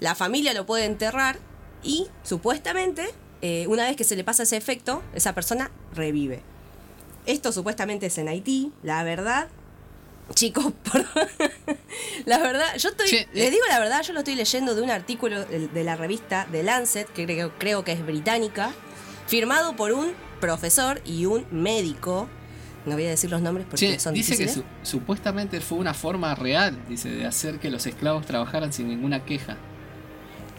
La 0.00 0.14
familia 0.14 0.52
lo 0.54 0.66
puede 0.66 0.84
enterrar 0.84 1.38
y 1.82 2.08
supuestamente, 2.22 3.08
eh, 3.42 3.66
una 3.68 3.84
vez 3.84 3.96
que 3.96 4.04
se 4.04 4.16
le 4.16 4.24
pasa 4.24 4.42
ese 4.42 4.56
efecto, 4.56 5.02
esa 5.14 5.34
persona 5.34 5.70
revive. 5.94 6.42
Esto 7.26 7.52
supuestamente 7.52 8.06
es 8.06 8.18
en 8.18 8.28
Haití, 8.28 8.72
la 8.82 9.02
verdad. 9.02 9.48
Chicos, 10.34 10.72
por... 10.90 11.04
la 12.24 12.38
verdad, 12.38 12.76
yo 12.76 12.90
estoy, 12.90 13.10
les 13.32 13.48
eh. 13.48 13.50
digo 13.50 13.64
la 13.68 13.78
verdad, 13.78 14.02
yo 14.02 14.12
lo 14.12 14.20
estoy 14.20 14.34
leyendo 14.34 14.74
de 14.74 14.82
un 14.82 14.90
artículo 14.90 15.44
de 15.44 15.68
de 15.68 15.84
la 15.84 15.96
revista 15.96 16.46
The 16.50 16.62
Lancet, 16.62 17.08
que 17.12 17.24
creo, 17.24 17.52
creo 17.58 17.84
que 17.84 17.92
es 17.92 18.04
británica, 18.04 18.72
firmado 19.26 19.74
por 19.76 19.92
un 19.92 20.12
profesor 20.40 21.00
y 21.04 21.26
un 21.26 21.46
médico. 21.50 22.28
No 22.84 22.94
voy 22.94 23.06
a 23.06 23.10
decir 23.10 23.30
los 23.30 23.42
nombres 23.42 23.66
porque 23.68 23.94
Che, 23.94 23.98
son 23.98 24.14
dice 24.14 24.36
que 24.36 24.48
su- 24.48 24.62
supuestamente 24.82 25.60
fue 25.60 25.78
una 25.78 25.92
forma 25.94 26.34
real, 26.36 26.78
dice, 26.88 27.08
de 27.10 27.26
hacer 27.26 27.58
que 27.58 27.70
los 27.70 27.84
esclavos 27.86 28.24
trabajaran 28.26 28.72
sin 28.72 28.88
ninguna 28.88 29.24
queja. 29.24 29.56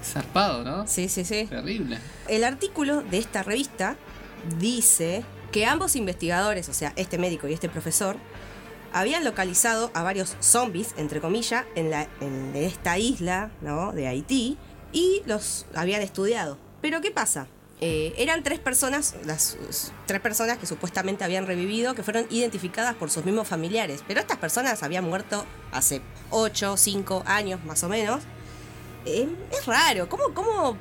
Zarpado, 0.03 0.63
¿no? 0.63 0.87
Sí, 0.87 1.09
sí, 1.09 1.23
sí. 1.25 1.45
Terrible. 1.49 1.97
El 2.27 2.43
artículo 2.43 3.01
de 3.01 3.17
esta 3.17 3.43
revista 3.43 3.95
dice 4.59 5.23
que 5.51 5.65
ambos 5.65 5.95
investigadores, 5.95 6.69
o 6.69 6.73
sea, 6.73 6.93
este 6.97 7.17
médico 7.17 7.47
y 7.47 7.53
este 7.53 7.69
profesor, 7.69 8.17
habían 8.93 9.23
localizado 9.23 9.91
a 9.93 10.03
varios 10.03 10.35
zombies, 10.39 10.93
entre 10.97 11.19
comillas, 11.21 11.65
en, 11.75 11.89
la, 11.89 12.07
en 12.21 12.55
esta 12.55 12.97
isla 12.97 13.51
¿no? 13.61 13.91
de 13.93 14.07
Haití 14.07 14.57
y 14.91 15.21
los 15.25 15.65
habían 15.73 16.01
estudiado. 16.01 16.57
Pero 16.81 17.01
¿qué 17.01 17.11
pasa? 17.11 17.47
Eh, 17.79 18.13
eran 18.17 18.41
tres 18.41 18.59
personas, 18.59 19.13
las 19.25 19.55
tres 20.07 20.19
personas 20.19 20.57
que 20.57 20.65
supuestamente 20.65 21.23
habían 21.23 21.45
revivido, 21.45 21.93
que 21.93 22.01
fueron 22.01 22.25
identificadas 22.31 22.95
por 22.95 23.11
sus 23.11 23.23
mismos 23.23 23.47
familiares. 23.47 24.03
Pero 24.07 24.19
estas 24.19 24.37
personas 24.37 24.81
habían 24.81 25.05
muerto 25.05 25.45
hace 25.71 26.01
8, 26.31 26.75
5 26.75 27.23
años 27.27 27.63
más 27.65 27.83
o 27.83 27.89
menos. 27.89 28.21
Eh, 29.05 29.27
es 29.51 29.65
raro, 29.67 30.09
¿cómo, 30.09 30.33
cómo 30.33 30.75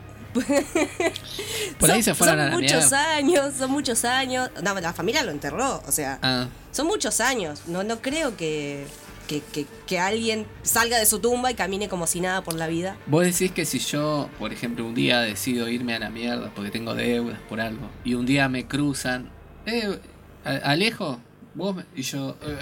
Por 1.78 1.90
ahí 1.90 2.02
son, 2.02 2.02
se 2.02 2.14
fueron 2.14 2.36
son 2.36 2.40
a 2.46 2.48
la 2.50 2.56
muchos 2.56 2.90
mierda. 2.90 3.14
años, 3.16 3.54
son 3.58 3.70
muchos 3.70 4.04
años. 4.04 4.50
No, 4.62 4.74
la 4.80 4.92
familia 4.92 5.22
lo 5.22 5.30
enterró, 5.30 5.82
o 5.86 5.92
sea, 5.92 6.18
Ah, 6.22 6.48
son 6.72 6.86
muchos 6.86 7.20
años. 7.20 7.62
No, 7.66 7.84
no 7.84 8.00
creo 8.00 8.36
que, 8.36 8.86
que, 9.26 9.40
que- 9.52 9.66
que 9.86 9.98
alguien 9.98 10.46
salga 10.62 10.98
de 10.98 11.06
su 11.06 11.18
tumba 11.18 11.50
y 11.50 11.54
camine 11.54 11.88
como 11.88 12.06
si 12.06 12.20
nada 12.20 12.42
por 12.42 12.54
la 12.54 12.66
vida. 12.66 12.96
vos 13.06 13.24
decís 13.24 13.50
que 13.52 13.64
si 13.64 13.78
yo, 13.78 14.28
por 14.38 14.52
ejemplo, 14.52 14.84
un 14.86 14.94
día 14.94 15.20
decido 15.20 15.68
irme 15.68 15.94
a 15.94 15.98
la 15.98 16.10
mierda 16.10 16.50
porque 16.54 16.70
tengo 16.70 16.94
deudas 16.94 17.38
por 17.48 17.60
algo, 17.60 17.88
y 18.04 18.14
un 18.14 18.26
día 18.26 18.48
me 18.48 18.66
cruzan, 18.66 19.30
eh, 19.66 19.98
Alejo, 20.44 21.20
vos 21.54 21.76
y 21.94 22.02
yo... 22.02 22.36
eh, 22.42 22.56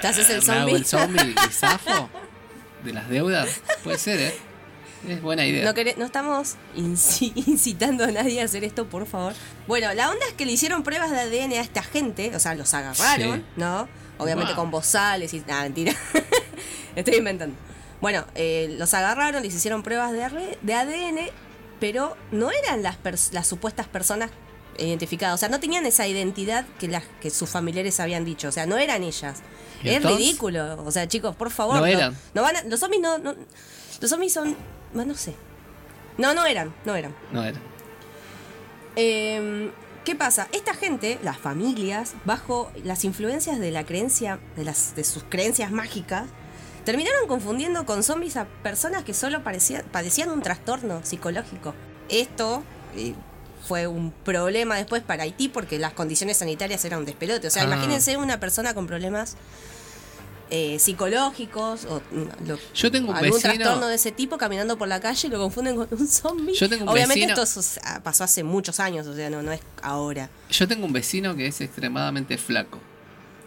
¿Te 0.00 0.06
haces 0.08 0.30
el 0.30 0.42
zombie? 0.42 0.74
el 0.74 0.86
zombie 0.86 1.34
y 1.48 1.52
zafo 1.52 2.08
de 2.84 2.92
las 2.94 3.08
deudas. 3.10 3.60
Puede 3.84 3.98
ser, 3.98 4.20
¿eh? 4.20 4.34
Es 5.08 5.20
buena 5.22 5.46
idea. 5.46 5.64
No, 5.64 5.72
no 5.96 6.04
estamos 6.04 6.56
inci- 6.76 7.32
incitando 7.46 8.04
a 8.04 8.08
nadie 8.08 8.40
a 8.40 8.44
hacer 8.44 8.64
esto, 8.64 8.86
por 8.86 9.06
favor. 9.06 9.32
Bueno, 9.66 9.92
la 9.94 10.10
onda 10.10 10.24
es 10.28 10.34
que 10.34 10.44
le 10.46 10.52
hicieron 10.52 10.82
pruebas 10.82 11.10
de 11.10 11.18
ADN 11.20 11.52
a 11.54 11.60
esta 11.62 11.82
gente, 11.82 12.34
o 12.34 12.38
sea, 12.40 12.54
los 12.54 12.72
agarraron, 12.74 13.38
Sí. 13.40 13.44
¿no? 13.56 13.88
Obviamente 14.20 14.52
Wow. 14.54 14.62
con 14.62 14.70
bozales 14.70 15.32
y... 15.34 15.42
Ah, 15.48 15.62
mentira. 15.62 15.92
Estoy 16.96 17.16
inventando. 17.16 17.56
Bueno, 18.00 18.24
eh, 18.34 18.74
los 18.78 18.92
agarraron, 18.94 19.42
les 19.42 19.54
hicieron 19.54 19.82
pruebas 19.82 20.12
de, 20.12 20.58
de 20.62 20.74
ADN, 20.74 21.18
pero 21.80 22.16
no 22.30 22.50
eran 22.50 22.82
las, 22.82 22.96
las 23.32 23.46
supuestas 23.46 23.86
personas 23.88 24.30
identificadas. 24.78 25.34
O 25.34 25.38
sea, 25.38 25.48
no 25.48 25.60
tenían 25.60 25.84
esa 25.86 26.06
identidad 26.06 26.64
que, 26.78 26.88
las, 26.88 27.04
que 27.20 27.30
sus 27.30 27.50
familiares 27.50 28.00
habían 28.00 28.24
dicho. 28.24 28.48
O 28.48 28.52
sea, 28.52 28.66
no 28.66 28.78
eran 28.78 29.02
ellas. 29.02 29.40
¿Y 29.82 29.88
Es 29.90 29.96
entonces? 29.96 30.18
ridículo. 30.20 30.82
O 30.84 30.90
sea, 30.90 31.06
chicos, 31.08 31.36
por 31.36 31.50
favor. 31.50 31.76
No 31.76 31.86
eran. 31.86 32.16
no 32.34 32.42
van 32.42 32.56
a- 32.56 32.62
los 32.64 32.80
zombies 32.80 33.02
no, 33.02 33.18
no- 33.18 33.34
Los 34.00 34.10
zombies 34.10 34.32
son... 34.32 34.56
bueno, 34.94 35.12
No 35.12 35.18
sé. 35.18 35.34
No, 36.18 36.34
no 36.34 36.44
eran, 36.46 36.74
no 36.84 36.94
eran. 36.96 37.14
No 37.32 37.42
era. 37.44 37.58
Eh, 38.96 39.70
¿Qué 40.04 40.14
pasa? 40.16 40.48
Esta 40.52 40.74
gente, 40.74 41.18
las 41.22 41.38
familias, 41.38 42.14
bajo 42.24 42.70
las 42.84 43.04
influencias 43.04 43.58
de 43.58 43.70
la 43.70 43.84
creencia, 43.84 44.38
de, 44.56 44.64
las, 44.64 44.94
de 44.96 45.04
sus 45.04 45.24
creencias 45.28 45.70
mágicas, 45.70 46.24
terminaron 46.84 47.28
confundiendo 47.28 47.84
con 47.84 48.02
zombies 48.02 48.36
a 48.36 48.46
personas 48.62 49.04
que 49.04 49.12
solo 49.12 49.44
parecían, 49.44 49.82
padecían 49.92 50.30
un 50.30 50.40
trastorno 50.42 51.00
psicológico. 51.04 51.74
Esto 52.08 52.62
eh, 52.96 53.14
fue 53.68 53.86
un 53.86 54.10
problema 54.10 54.76
después 54.76 55.02
para 55.02 55.24
Haití 55.24 55.48
porque 55.48 55.78
las 55.78 55.92
condiciones 55.92 56.38
sanitarias 56.38 56.82
eran 56.86 57.00
un 57.00 57.04
despelote. 57.04 57.46
O 57.48 57.50
sea, 57.50 57.62
Ah. 57.62 57.66
imagínense 57.66 58.16
una 58.16 58.40
persona 58.40 58.72
con 58.72 58.86
problemas 58.86 59.36
eh, 60.50 60.78
psicológicos 60.78 61.84
o 61.86 62.00
mm, 62.10 62.48
lo- 62.48 62.58
Yo 62.74 62.90
tengo 62.90 63.10
un 63.10 63.16
algún 63.16 63.32
vecino- 63.40 63.54
trastorno 63.54 63.86
de 63.88 63.94
ese 63.94 64.12
tipo 64.12 64.36
caminando 64.38 64.76
por 64.78 64.88
la 64.88 65.00
calle 65.00 65.28
y 65.28 65.30
lo 65.30 65.38
confunden 65.38 65.76
con 65.76 65.88
un 65.90 66.08
zombie. 66.08 66.54
Yo 66.54 66.68
tengo 66.68 66.84
un 66.84 66.88
Obviamente 66.88 67.26
vecino- 67.26 67.42
esto 67.42 67.80
ah, 67.84 68.00
pasó 68.02 68.24
hace 68.24 68.42
muchos 68.44 68.80
años, 68.80 69.06
o 69.06 69.14
sea, 69.14 69.30
no, 69.30 69.42
no 69.42 69.52
es 69.52 69.60
ahora. 69.82 70.28
Yo 70.50 70.66
tengo 70.68 70.86
un 70.86 70.92
vecino 70.92 71.34
que 71.36 71.46
es 71.46 71.60
extremadamente 71.60 72.36
flaco. 72.38 72.78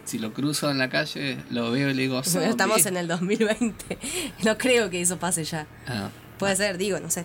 Si 0.04 0.18
lo 0.18 0.34
cruzo 0.34 0.70
en 0.70 0.76
la 0.78 0.90
calle, 0.90 1.38
lo 1.50 1.70
veo 1.70 1.88
y 1.88 1.94
le 1.94 2.02
digo, 2.02 2.22
"Zombie". 2.24 2.50
Estamos 2.50 2.84
en 2.86 2.96
el 2.96 3.08
2020. 3.08 3.98
No 4.44 4.58
creo 4.58 4.90
que 4.90 5.00
eso 5.00 5.18
pase 5.18 5.44
ya. 5.44 5.66
Ah. 5.86 6.10
Puede 6.38 6.56
ser, 6.56 6.76
digo, 6.78 7.00
no 7.00 7.10
sé. 7.10 7.24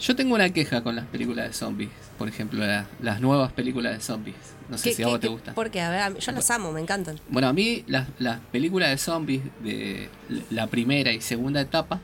Yo 0.00 0.14
tengo 0.14 0.34
una 0.34 0.48
queja 0.50 0.82
con 0.82 0.94
las 0.96 1.06
películas 1.06 1.48
de 1.48 1.52
zombies. 1.52 1.90
Por 2.18 2.28
ejemplo, 2.28 2.64
la- 2.64 2.86
las 3.00 3.20
nuevas 3.20 3.52
películas 3.52 3.94
de 3.94 4.00
zombies. 4.00 4.36
No 4.68 4.78
sé 4.78 4.90
¿Qué- 4.90 4.94
si 4.96 5.02
a 5.02 5.06
qué- 5.06 5.10
vos 5.10 5.20
te 5.20 5.28
gustan. 5.28 5.54
¿Por 5.54 5.70
qué? 5.70 5.80
A 5.80 5.90
ver, 5.90 6.00
a 6.00 6.10
mí- 6.10 6.20
yo 6.20 6.32
las 6.32 6.50
amo, 6.50 6.70
me 6.72 6.80
encantan. 6.80 7.18
Bueno, 7.28 7.48
a 7.48 7.52
mí 7.52 7.84
las, 7.86 8.08
las 8.18 8.38
películas 8.52 8.90
de 8.90 8.98
zombies 8.98 9.42
de 9.62 10.08
la 10.50 10.66
primera 10.68 11.12
y 11.12 11.20
segunda 11.20 11.60
etapa. 11.60 12.00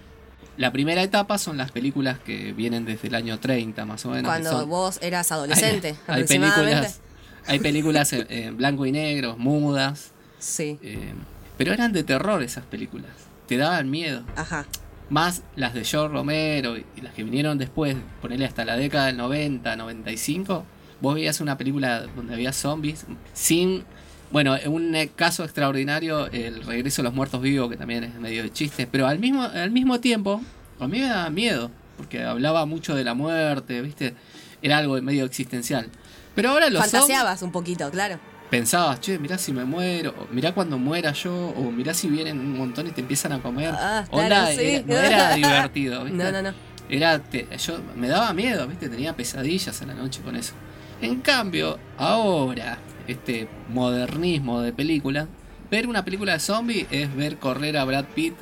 La 0.56 0.72
primera 0.72 1.02
etapa 1.02 1.36
son 1.38 1.56
las 1.56 1.72
películas 1.72 2.18
que 2.20 2.52
vienen 2.52 2.84
desde 2.84 3.08
el 3.08 3.14
año 3.16 3.38
30 3.38 3.84
más 3.84 4.04
o 4.06 4.10
menos. 4.10 4.24
Cuando 4.30 4.50
son- 4.50 4.68
vos 4.68 4.98
eras 5.02 5.30
adolescente, 5.32 5.94
hay, 6.06 6.24
películas, 6.24 7.00
hay 7.46 7.58
películas 7.58 8.12
en, 8.12 8.26
en 8.30 8.56
blanco 8.56 8.86
y 8.86 8.92
negro, 8.92 9.36
mudas. 9.36 10.10
Sí, 10.38 10.78
eh, 10.82 11.12
pero 11.58 11.72
eran 11.72 11.92
de 11.92 12.02
terror 12.04 12.42
esas 12.42 12.64
películas. 12.66 13.10
Te 13.46 13.56
daban 13.56 13.90
miedo. 13.90 14.22
ajá. 14.36 14.64
Más 15.10 15.42
las 15.56 15.74
de 15.74 15.84
George 15.84 16.14
Romero 16.14 16.76
y 16.76 17.00
las 17.02 17.14
que 17.14 17.24
vinieron 17.24 17.58
después, 17.58 17.96
ponerle 18.22 18.46
hasta 18.46 18.64
la 18.64 18.76
década 18.76 19.06
del 19.06 19.16
90, 19.18 19.76
95, 19.76 20.64
vos 21.00 21.14
veías 21.14 21.40
una 21.40 21.58
película 21.58 22.06
donde 22.14 22.34
había 22.34 22.52
zombies 22.52 23.06
sin... 23.32 23.84
Bueno, 24.30 24.56
en 24.56 24.72
un 24.72 24.94
eh, 24.96 25.10
caso 25.14 25.44
extraordinario, 25.44 26.26
el 26.32 26.64
regreso 26.64 27.02
de 27.02 27.04
los 27.04 27.14
muertos 27.14 27.40
vivos, 27.40 27.70
que 27.70 27.76
también 27.76 28.04
es 28.04 28.14
medio 28.14 28.42
de 28.42 28.50
chiste, 28.50 28.88
pero 28.90 29.06
al 29.06 29.20
mismo, 29.20 29.42
al 29.42 29.70
mismo 29.70 30.00
tiempo, 30.00 30.40
a 30.80 30.88
mí 30.88 30.98
me 30.98 31.06
daba 31.06 31.30
miedo, 31.30 31.70
porque 31.96 32.24
hablaba 32.24 32.66
mucho 32.66 32.96
de 32.96 33.04
la 33.04 33.14
muerte, 33.14 33.80
¿viste? 33.80 34.14
Era 34.60 34.78
algo 34.78 35.00
medio 35.02 35.24
existencial. 35.24 35.88
Pero 36.34 36.50
ahora 36.50 36.68
los 36.68 36.82
zombies 36.82 37.02
Fantaseabas 37.02 37.42
un 37.42 37.52
poquito, 37.52 37.88
claro. 37.90 38.18
Pensabas, 38.58 39.00
che, 39.00 39.18
mirá 39.18 39.36
si 39.36 39.52
me 39.52 39.64
muero, 39.64 40.14
o 40.16 40.32
mirá 40.32 40.52
cuando 40.54 40.78
muera 40.78 41.12
yo, 41.12 41.34
o 41.34 41.72
mirá 41.72 41.92
si 41.92 42.06
vienen 42.08 42.38
un 42.38 42.56
montón 42.56 42.86
y 42.86 42.90
te 42.92 43.00
empiezan 43.00 43.32
a 43.32 43.40
comer. 43.42 43.74
Ah, 43.76 44.04
sí. 44.08 44.16
era- 44.16 44.82
no 44.86 44.94
era 44.96 45.34
divertido, 45.34 46.04
¿viste? 46.04 46.22
No, 46.22 46.30
no, 46.30 46.42
no. 46.42 46.54
Era, 46.88 47.18
te- 47.18 47.48
yo 47.58 47.80
me 47.96 48.06
daba 48.06 48.32
miedo, 48.32 48.68
¿viste? 48.68 48.88
Tenía 48.88 49.16
pesadillas 49.16 49.82
a 49.82 49.86
la 49.86 49.94
noche 49.94 50.20
con 50.22 50.36
eso. 50.36 50.52
En 51.00 51.20
cambio, 51.20 51.78
ahora, 51.98 52.78
este 53.08 53.48
modernismo 53.70 54.60
de 54.60 54.72
película, 54.72 55.26
ver 55.68 55.88
una 55.88 56.04
película 56.04 56.34
de 56.34 56.38
zombie 56.40 56.86
es 56.92 57.12
ver 57.16 57.38
correr 57.38 57.76
a 57.76 57.84
Brad 57.84 58.04
Pitt 58.14 58.34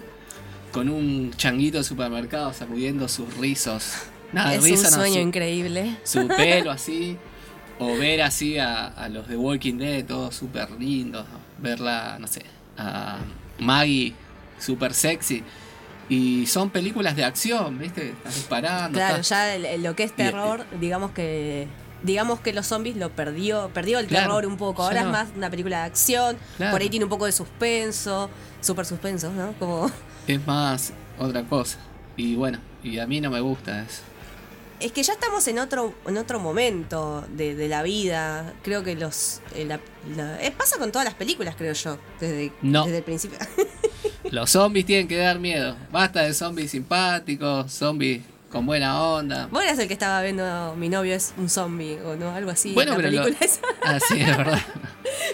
con 0.72 0.90
un 0.90 1.32
changuito 1.36 1.78
de 1.78 1.84
supermercado 1.84 2.52
sacudiendo 2.52 3.08
sus 3.08 3.34
rizos. 3.38 3.94
Nada, 4.32 4.54
es 4.54 4.62
risa, 4.62 4.88
un 4.88 4.94
no, 4.94 5.00
sueño 5.00 5.14
su- 5.14 5.20
increíble. 5.20 5.96
su 6.04 6.28
pelo 6.28 6.70
así, 6.78 7.16
o 7.78 7.96
ver 7.96 8.22
así 8.22 8.58
a, 8.58 8.86
a 8.86 9.08
los 9.08 9.28
de 9.28 9.36
Walking 9.36 9.78
Dead, 9.78 10.04
todos 10.04 10.34
súper 10.36 10.70
lindos, 10.72 11.26
verla, 11.58 12.16
no 12.20 12.26
sé, 12.26 12.42
a 12.78 13.18
Maggie 13.58 14.14
súper 14.58 14.94
sexy. 14.94 15.42
Y 16.08 16.46
son 16.46 16.70
películas 16.70 17.16
de 17.16 17.24
acción, 17.24 17.78
¿viste? 17.78 18.10
Estás 18.10 18.34
disparando. 18.34 18.98
Claro, 18.98 19.16
estás- 19.16 19.28
ya 19.28 19.54
el- 19.54 19.82
lo 19.82 19.94
que 19.96 20.02
es 20.04 20.10
Y- 20.12 20.14
terror, 20.14 20.64
digamos 20.80 21.12
que 21.12 21.66
digamos 22.02 22.40
que 22.40 22.52
los 22.52 22.66
zombies 22.66 22.96
lo 22.96 23.10
perdió, 23.10 23.70
perdió 23.72 24.00
el 24.00 24.08
Claro, 24.08 24.26
terror 24.26 24.46
un 24.46 24.56
poco. 24.56 24.82
Ahora 24.82 25.02
no. 25.02 25.06
es 25.06 25.12
más 25.12 25.28
una 25.36 25.48
película 25.50 25.78
de 25.78 25.84
acción, 25.84 26.36
Claro. 26.56 26.72
por 26.72 26.80
ahí 26.80 26.90
tiene 26.90 27.04
un 27.04 27.08
poco 27.08 27.26
de 27.26 27.32
suspenso, 27.32 28.28
super 28.60 28.84
suspenso, 28.84 29.30
¿no? 29.32 29.52
Como 29.60 29.88
Es 30.26 30.44
más 30.44 30.92
otra 31.16 31.44
cosa. 31.44 31.78
Y 32.16 32.34
bueno, 32.34 32.58
y 32.82 32.98
a 32.98 33.06
mí 33.06 33.20
no 33.20 33.30
me 33.30 33.38
gusta 33.40 33.82
eso. 33.84 34.02
Es 34.82 34.92
que 34.92 35.02
ya 35.02 35.12
estamos 35.14 35.46
en 35.48 35.58
otro 35.58 35.94
en 36.06 36.16
otro 36.18 36.38
momento 36.40 37.24
de, 37.30 37.54
de 37.54 37.68
la 37.68 37.82
vida. 37.82 38.52
Creo 38.62 38.82
que 38.82 38.94
los 38.94 39.40
eh, 39.54 39.64
la- 39.64 39.80
la- 40.16 40.42
eh, 40.42 40.50
pasa 40.50 40.78
con 40.78 40.90
todas 40.92 41.04
las 41.04 41.14
películas, 41.14 41.54
creo 41.56 41.72
yo, 41.72 41.98
desde, 42.20 42.52
No. 42.62 42.84
desde 42.84 42.98
el 42.98 43.04
principio. 43.04 43.38
Los 44.30 44.50
zombies 44.50 44.86
tienen 44.86 45.08
que 45.08 45.16
dar 45.16 45.38
miedo. 45.38 45.76
Basta 45.90 46.22
de 46.22 46.32
zombies 46.34 46.70
simpáticos, 46.70 47.70
zombies 47.72 48.22
con 48.52 48.66
buena 48.66 49.02
onda. 49.02 49.48
Vos 49.50 49.62
eras 49.64 49.78
el 49.78 49.88
que 49.88 49.94
estaba 49.94 50.22
viendo 50.22 50.74
mi 50.76 50.88
novio 50.88 51.14
es 51.14 51.32
un 51.38 51.48
zombie 51.48 51.98
o 52.04 52.14
no, 52.14 52.32
algo 52.34 52.50
así. 52.50 52.72
Bueno, 52.74 52.94
pero 52.96 53.10
lo-. 53.10 53.24
Ah, 53.84 53.98
sí, 54.06 54.20
es 54.20 54.36
verdad. 54.36 54.60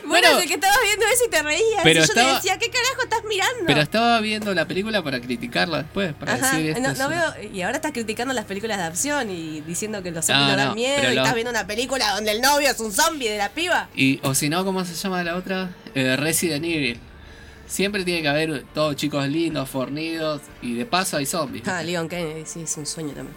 Bueno, 0.06 0.28
eras 0.28 0.42
el 0.42 0.48
que 0.48 0.54
estabas 0.54 0.78
viendo 0.82 1.04
eso 1.06 1.24
y 1.26 1.30
te 1.30 1.42
reías. 1.42 1.80
pero 1.82 1.98
y 2.00 2.02
yo 2.02 2.04
estaba- 2.04 2.28
te 2.30 2.34
decía, 2.36 2.58
¿qué 2.58 2.70
carajo 2.70 3.02
estás 3.02 3.22
mirando? 3.28 3.64
Pero 3.66 3.80
estaba 3.80 4.20
viendo 4.20 4.54
la 4.54 4.66
película 4.66 5.02
para 5.02 5.20
criticarla 5.20 5.82
después, 5.82 6.14
para 6.14 6.34
Ajá, 6.34 6.56
decir 6.56 6.70
esto 6.70 6.80
no, 6.80 6.88
es 6.90 7.08
veo, 7.38 7.52
y 7.52 7.62
ahora 7.62 7.76
estás 7.76 7.92
criticando 7.92 8.32
las 8.34 8.44
películas 8.46 8.78
de 8.78 8.84
acción 8.84 9.30
y 9.30 9.60
diciendo 9.60 10.02
que 10.02 10.10
los 10.10 10.24
zombies 10.24 10.46
No, 10.48 10.56
no, 10.56 10.56
dan 10.56 10.74
miedo 10.74 11.12
y 11.12 11.16
estás 11.18 11.34
viendo 11.34 11.50
una 11.50 11.66
película 11.66 12.12
donde 12.14 12.32
el 12.32 12.40
novio 12.40 12.70
es 12.70 12.80
un 12.80 12.92
zombie 12.92 13.28
de 13.28 13.38
la 13.38 13.50
piba. 13.50 13.88
Y, 13.94 14.18
o 14.22 14.34
si 14.34 14.48
no, 14.48 14.64
¿cómo 14.64 14.84
se 14.84 14.94
llama 14.94 15.22
la 15.22 15.36
otra? 15.36 15.70
Eh, 15.94 16.16
Resident 16.16 16.64
Evil. 16.64 16.98
Siempre 17.68 18.04
tiene 18.04 18.22
que 18.22 18.28
haber 18.28 18.64
todos 18.74 18.96
chicos 18.96 19.28
lindos, 19.28 19.68
fornidos, 19.68 20.40
y 20.62 20.74
de 20.74 20.86
paso 20.86 21.16
hay 21.18 21.26
zombies. 21.26 21.68
Ah, 21.68 21.82
Leon 21.82 22.08
Kennedy, 22.08 22.44
sí, 22.46 22.62
es 22.62 22.76
un 22.76 22.86
sueño 22.86 23.12
también. 23.12 23.36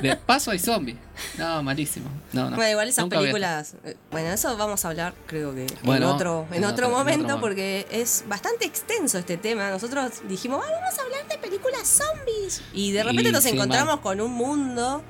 De, 0.00 0.08
de 0.10 0.16
paso 0.16 0.52
hay 0.52 0.58
zombies. 0.60 0.96
No, 1.38 1.62
malísimo. 1.64 2.06
No, 2.32 2.50
no. 2.50 2.56
bueno, 2.56 2.70
igual 2.70 2.88
esas 2.88 3.04
Nunca 3.04 3.18
películas, 3.18 3.74
eh, 3.84 3.96
bueno, 4.12 4.28
eso 4.30 4.56
vamos 4.56 4.84
a 4.84 4.88
hablar 4.88 5.14
creo 5.26 5.52
que 5.54 5.66
Bueno, 5.82 6.06
en 6.10 6.14
otro 6.14 6.46
en 6.50 6.58
en 6.58 6.64
otro 6.64 6.74
otro- 6.74 6.86
en 6.86 6.92
momento 6.92 7.24
otro 7.24 7.36
momento. 7.38 7.40
porque 7.40 7.86
es 7.90 8.24
bastante 8.28 8.66
extenso 8.66 9.18
este 9.18 9.36
tema. 9.38 9.70
Nosotros 9.70 10.12
dijimos, 10.28 10.62
"Ah, 10.64 10.70
vamos 10.80 10.96
a 10.98 11.02
hablar 11.02 11.26
de 11.28 11.38
películas 11.38 11.88
zombies 11.88 12.62
y 12.72 12.92
de 12.92 13.02
repente 13.02 13.30
Y 13.30 13.32
nos 13.32 13.44
encontramos 13.46 13.94
mal. 13.96 14.00
con 14.02 14.20
un 14.20 14.30
mundo 14.32 15.02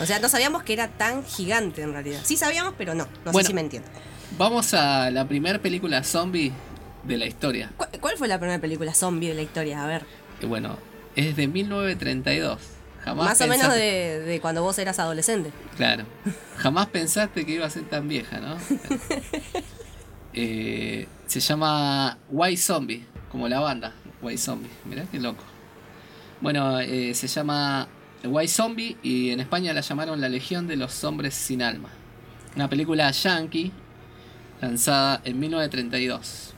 o 0.00 0.04
sea, 0.06 0.18
no 0.18 0.28
sabíamos 0.28 0.62
que 0.64 0.72
era 0.74 0.88
tan 0.88 1.24
gigante 1.24 1.82
en 1.82 1.92
realidad. 1.92 2.20
Sí 2.24 2.36
sabíamos, 2.36 2.74
pero 2.76 2.94
no. 2.94 3.04
No 3.24 3.30
Bueno. 3.32 3.40
sé 3.40 3.46
si 3.46 3.54
me 3.54 3.60
entiendo. 3.62 3.88
Vamos 4.36 4.74
a 4.74 5.10
la 5.10 5.26
primera 5.28 5.58
película 5.60 6.02
zombie 6.02 6.52
de 7.06 7.18
la 7.18 7.26
historia. 7.26 7.72
¿Cuál, 7.76 7.90
cuál 8.00 8.16
fue 8.16 8.28
la 8.28 8.38
primera 8.38 8.60
película 8.60 8.94
zombie 8.94 9.28
de 9.28 9.34
la 9.34 9.42
historia? 9.42 9.82
A 9.82 9.86
ver. 9.86 10.04
Bueno, 10.46 10.78
es 11.14 11.36
de 11.36 11.48
1932. 11.48 12.60
Jamás 13.04 13.26
Más 13.26 13.40
o 13.40 13.46
menos 13.46 13.72
de 13.72 14.38
cuando 14.42 14.62
vos 14.62 14.78
eras 14.78 14.98
adolescente. 14.98 15.52
Claro. 15.76 16.04
Jamás 16.56 16.88
pensaste 16.88 17.46
que 17.46 17.52
iba 17.52 17.64
a 17.64 17.70
ser 17.70 17.88
tan 17.88 18.08
vieja, 18.08 18.40
¿no? 18.40 18.56
Eh, 20.38 21.08
se 21.26 21.40
llama 21.40 22.18
White 22.28 22.60
Zombie, 22.60 23.06
como 23.32 23.48
la 23.48 23.58
banda. 23.58 23.94
White 24.20 24.36
Zombie. 24.36 24.68
Mirá 24.84 25.06
qué 25.10 25.18
loco. 25.18 25.42
Bueno, 26.42 26.78
eh, 26.78 27.14
se 27.14 27.26
llama 27.26 27.88
White 28.22 28.52
Zombie 28.52 28.98
y 29.02 29.30
en 29.30 29.40
España 29.40 29.72
la 29.72 29.80
llamaron 29.80 30.20
La 30.20 30.28
Legión 30.28 30.66
de 30.66 30.76
los 30.76 31.02
Hombres 31.04 31.32
Sin 31.32 31.62
Alma. 31.62 31.88
Una 32.54 32.68
película 32.68 33.10
yankee 33.10 33.72
lanzada 34.60 35.22
en 35.24 35.40
1932. 35.40 36.54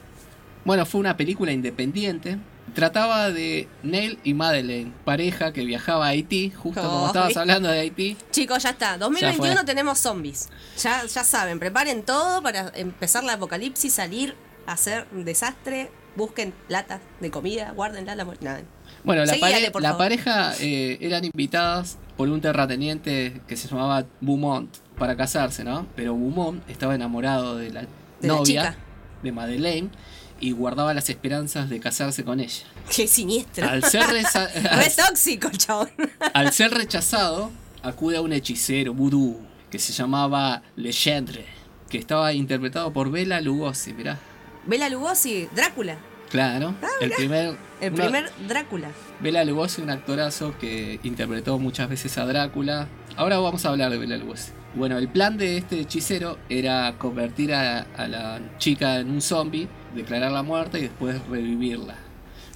Bueno, 0.68 0.84
fue 0.84 1.00
una 1.00 1.16
película 1.16 1.50
independiente. 1.50 2.36
Trataba 2.74 3.30
de 3.30 3.66
Neil 3.82 4.18
y 4.22 4.34
Madeleine, 4.34 4.92
pareja 5.06 5.54
que 5.54 5.64
viajaba 5.64 6.04
a 6.04 6.08
Haití, 6.10 6.50
justo 6.54 6.82
como 6.82 7.00
Ay. 7.00 7.06
estabas 7.06 7.36
hablando 7.38 7.70
de 7.70 7.78
Haití. 7.80 8.18
Chicos, 8.30 8.62
ya 8.64 8.70
está. 8.70 8.98
2021 8.98 9.54
fue. 9.56 9.64
tenemos 9.64 9.98
zombies. 9.98 10.50
Ya, 10.82 11.06
ya 11.06 11.24
saben, 11.24 11.58
preparen 11.58 12.02
todo 12.02 12.42
para 12.42 12.70
empezar 12.74 13.24
la 13.24 13.32
apocalipsis, 13.32 13.94
salir 13.94 14.34
a 14.66 14.72
hacer 14.72 15.06
un 15.12 15.24
desastre. 15.24 15.90
Busquen 16.16 16.52
latas 16.68 17.00
de 17.20 17.30
comida, 17.30 17.70
guárdenla 17.74 18.14
la 18.14 18.26
nada. 18.42 18.60
Bueno, 19.04 19.22
la, 19.24 19.28
Seguí, 19.28 19.40
pare- 19.40 19.72
la 19.80 19.96
pareja 19.96 20.52
eh, 20.60 20.98
eran 21.00 21.24
invitadas 21.24 21.96
por 22.18 22.28
un 22.28 22.42
terrateniente 22.42 23.40
que 23.48 23.56
se 23.56 23.68
llamaba 23.68 24.04
Beaumont 24.20 24.68
para 24.98 25.16
casarse, 25.16 25.64
¿no? 25.64 25.86
Pero 25.96 26.14
Beaumont 26.14 26.68
estaba 26.68 26.94
enamorado 26.94 27.56
de 27.56 27.70
la 27.70 27.80
De 28.20 28.28
la 28.28 28.34
novia, 28.34 28.44
chica. 28.62 28.76
de 29.22 29.32
Madeleine, 29.32 29.90
y 30.40 30.52
guardaba 30.52 30.94
las 30.94 31.08
esperanzas 31.10 31.68
de 31.68 31.80
casarse 31.80 32.24
con 32.24 32.40
ella. 32.40 32.64
Qué 32.94 33.06
siniestro. 33.06 33.68
Al 33.68 33.82
ser, 33.84 34.04
Re 34.08 34.90
tóxico, 34.96 35.50
chabón. 35.56 35.90
al 36.34 36.52
ser 36.52 36.72
rechazado, 36.72 37.50
acude 37.82 38.16
a 38.16 38.22
un 38.22 38.32
hechicero 38.32 38.94
vudú 38.94 39.40
que 39.70 39.78
se 39.78 39.92
llamaba 39.92 40.62
Legendre, 40.76 41.44
que 41.90 41.98
estaba 41.98 42.32
interpretado 42.32 42.92
por 42.92 43.10
Bela 43.10 43.40
Lugosi, 43.40 43.92
mirá. 43.92 44.18
Bela 44.66 44.88
Lugosi, 44.88 45.48
Drácula. 45.54 45.98
Claro, 46.30 46.74
el 47.00 47.10
primer... 47.12 47.50
Ah, 47.50 47.84
El 47.84 47.92
primer 47.92 48.30
Drácula. 48.48 48.88
Bela 49.20 49.44
Lugosi, 49.44 49.82
un 49.82 49.90
actorazo 49.90 50.54
que 50.58 50.98
interpretó 51.04 51.58
muchas 51.58 51.88
veces 51.88 52.18
a 52.18 52.26
Drácula. 52.26 52.88
Ahora 53.16 53.38
vamos 53.38 53.64
a 53.64 53.68
hablar 53.70 53.90
de 53.90 53.98
Bela 53.98 54.16
Lugosi. 54.16 54.50
Bueno, 54.74 54.98
el 54.98 55.08
plan 55.08 55.38
de 55.38 55.56
este 55.58 55.80
hechicero 55.80 56.38
era 56.48 56.94
convertir 56.98 57.54
a, 57.54 57.86
a 57.96 58.06
la 58.08 58.40
chica 58.58 58.96
en 58.98 59.10
un 59.10 59.22
zombie, 59.22 59.68
declararla 59.94 60.42
muerta 60.42 60.78
y 60.78 60.82
después 60.82 61.20
revivirla. 61.28 61.94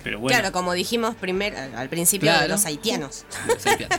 Pero 0.04 0.18
bueno, 0.18 0.36
Claro, 0.38 0.52
como 0.52 0.72
dijimos 0.72 1.14
primer, 1.14 1.54
al 1.56 1.88
principio 1.88 2.32
de 2.38 2.48
los 2.48 2.66
haitianos. 2.66 3.24
los 3.46 3.64
haitianos. 3.66 3.98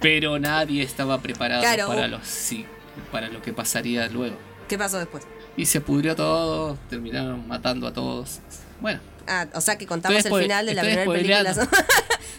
pero 0.00 0.38
nadie 0.38 0.82
estaba 0.82 1.20
preparado 1.20 1.62
Claro. 1.62 1.88
para 1.88 2.06
los 2.08 2.26
sí, 2.26 2.64
para 3.10 3.28
lo 3.28 3.42
que 3.42 3.52
pasaría 3.52 4.06
luego. 4.08 4.36
¿Qué 4.68 4.78
pasó 4.78 4.98
después? 4.98 5.24
Y 5.56 5.66
se 5.66 5.80
pudrió 5.80 6.14
todo, 6.16 6.78
terminaron 6.88 7.46
matando 7.48 7.86
a 7.88 7.92
todos. 7.92 8.40
Bueno, 8.82 9.00
Ah, 9.28 9.46
o 9.54 9.60
sea 9.60 9.78
que 9.78 9.86
contamos 9.86 10.24
el 10.24 10.34
final 10.42 10.66
de 10.66 10.74
la 10.74 10.82
primera 10.82 11.04
película. 11.10 11.54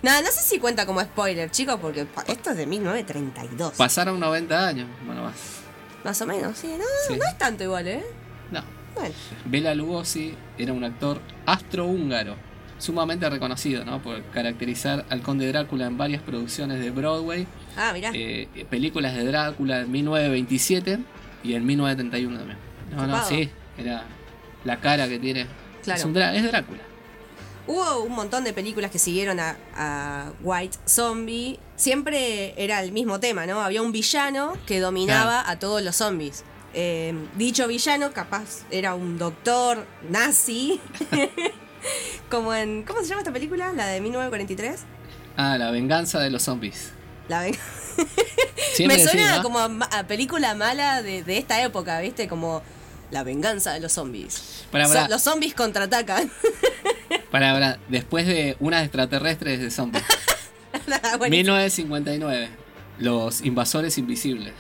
no, 0.03 0.21
no 0.21 0.31
sé 0.31 0.41
si 0.43 0.59
cuenta 0.59 0.85
como 0.85 0.99
spoiler, 1.01 1.49
chicos, 1.49 1.77
porque 1.81 2.05
esto 2.27 2.49
es 2.51 2.57
de 2.57 2.65
1932. 2.67 3.73
pasaron 3.77 4.19
90 4.19 4.67
años, 4.67 4.87
bueno 5.05 5.23
más. 5.23 5.35
Más 6.03 6.21
o 6.21 6.25
menos, 6.25 6.57
sí. 6.57 6.67
No, 6.77 6.83
Sí. 7.07 7.17
no 7.17 7.25
es 7.25 7.37
tanto 7.37 7.63
igual, 7.63 7.87
¿eh? 7.87 8.03
No, 8.51 8.61
Bueno. 8.95 9.15
Bela 9.45 9.73
Lugosi 9.73 10.35
era 10.57 10.73
un 10.73 10.83
actor 10.83 11.21
astrohúngaro. 11.45 12.35
sumamente 12.79 13.29
reconocido, 13.29 13.85
¿no? 13.85 14.01
Por 14.01 14.21
caracterizar 14.31 15.05
al 15.09 15.21
conde 15.21 15.47
Drácula 15.47 15.85
en 15.87 15.97
varias 15.97 16.21
producciones 16.21 16.81
de 16.81 16.91
Broadway, 16.91 17.47
Ah, 17.77 17.91
mirá. 17.93 18.11
eh, 18.13 18.49
películas 18.69 19.15
de 19.15 19.23
Drácula 19.23 19.79
en 19.81 19.91
1927 19.91 20.99
y 21.45 21.53
en 21.53 21.65
1931 21.65 22.37
también. 22.39 22.57
No, 22.93 23.07
no, 23.07 23.23
sí, 23.23 23.49
era 23.77 24.03
la 24.65 24.81
cara 24.81 25.07
que 25.07 25.17
tiene. 25.17 25.47
Claro. 25.83 25.99
Es, 25.99 26.05
un 26.05 26.13
Drá- 26.15 26.33
es 26.35 26.43
Drácula. 26.43 26.79
Hubo 27.65 28.01
un 28.03 28.11
montón 28.13 28.43
de 28.43 28.51
películas 28.51 28.91
que 28.91 28.99
siguieron 28.99 29.39
a, 29.39 29.55
a 29.75 30.31
White 30.41 30.77
Zombie. 30.85 31.59
Siempre 31.77 32.53
era 32.61 32.81
el 32.83 32.91
mismo 32.91 33.19
tema, 33.21 33.45
¿no? 33.45 33.61
Había 33.61 33.81
un 33.81 33.91
villano 33.93 34.57
que 34.65 34.79
dominaba 34.81 35.49
a 35.49 35.59
todos 35.59 35.81
los 35.81 35.95
zombies. 35.95 36.43
Eh, 36.73 37.13
dicho 37.35 37.67
villano, 37.67 38.11
capaz, 38.11 38.63
era 38.71 38.95
un 38.95 39.17
doctor 39.17 39.85
nazi. 40.09 40.81
Como 42.29 42.53
en. 42.53 42.83
¿Cómo 42.83 43.01
se 43.01 43.07
llama 43.07 43.21
esta 43.21 43.31
película? 43.33 43.71
La 43.73 43.85
de 43.87 44.01
1943. 44.01 44.81
Ah, 45.37 45.57
la 45.57 45.71
venganza 45.71 46.19
de 46.19 46.29
los 46.29 46.43
zombies. 46.43 46.91
La 47.27 47.41
ven- 47.41 47.57
Me 48.87 48.99
suena 48.99 49.23
decís, 49.27 49.37
¿no? 49.37 49.43
como 49.43 49.59
a, 49.59 50.03
película 50.07 50.55
mala 50.55 51.01
de, 51.03 51.23
de 51.23 51.37
esta 51.37 51.61
época, 51.61 51.99
¿viste? 51.99 52.27
Como 52.27 52.61
la 53.13 53.23
venganza 53.23 53.71
de 53.73 53.79
los 53.79 53.93
zombies. 53.93 54.65
Pará, 54.71 54.87
So- 54.87 54.93
pará. 54.93 55.07
los 55.07 55.21
zombies 55.21 55.53
contraatacan. 55.53 56.29
Para, 57.31 57.51
para, 57.53 57.79
después 57.89 58.27
de 58.27 58.55
unas 58.59 58.83
extraterrestres 58.83 59.59
de 59.59 59.71
zombies. 59.71 60.03
Buenísimo. 61.17 61.55
1959. 61.55 62.49
Los 62.99 63.41
invasores 63.41 63.97
invisibles. 63.97 64.53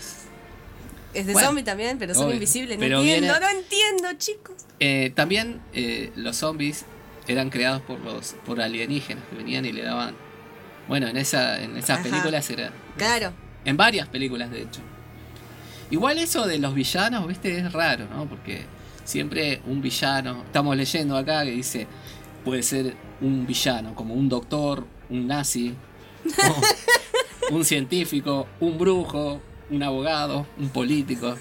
es 1.13 1.27
de 1.27 1.33
bueno, 1.33 1.47
zombie 1.49 1.63
también, 1.63 1.99
pero 1.99 2.13
son 2.15 2.25
obvio. 2.25 2.35
invisibles. 2.35 2.77
No 2.79 2.83
entiendo, 2.85 3.03
viene- 3.03 3.27
no 3.39 3.49
entiendo, 3.49 4.07
chicos. 4.17 4.55
Eh, 4.79 5.11
también 5.15 5.61
eh, 5.73 6.11
los 6.15 6.37
zombies 6.37 6.85
eran 7.27 7.49
creados 7.51 7.81
por 7.83 7.99
los 7.99 8.33
por 8.45 8.59
alienígenas 8.59 9.23
que 9.29 9.35
venían 9.35 9.65
y 9.65 9.71
le 9.71 9.83
daban. 9.83 10.15
Bueno, 10.87 11.07
en 11.07 11.17
esa 11.17 11.61
en 11.61 11.77
esas 11.77 11.99
Ajá. 11.99 12.03
películas 12.09 12.49
era. 12.49 12.71
Claro. 12.97 13.33
En 13.65 13.77
varias 13.77 14.07
películas, 14.09 14.49
de 14.51 14.63
hecho. 14.63 14.81
Igual 15.93 16.17
eso 16.17 16.47
de 16.47 16.57
los 16.57 16.73
villanos, 16.73 17.27
viste, 17.27 17.55
es 17.55 17.71
raro, 17.71 18.07
¿no? 18.07 18.25
Porque 18.25 18.65
siempre 19.03 19.61
un 19.67 19.79
villano. 19.79 20.41
Estamos 20.43 20.75
leyendo 20.75 21.15
acá 21.15 21.43
que 21.43 21.51
dice. 21.51 21.85
Puede 22.43 22.63
ser 22.63 22.95
un 23.21 23.45
villano, 23.45 23.93
como 23.93 24.15
un 24.15 24.27
doctor, 24.27 24.87
un 25.11 25.27
nazi, 25.27 25.75
un 27.51 27.63
científico, 27.63 28.47
un 28.59 28.79
brujo, 28.79 29.39
un 29.69 29.83
abogado, 29.83 30.47
un 30.57 30.69
político. 30.69 31.35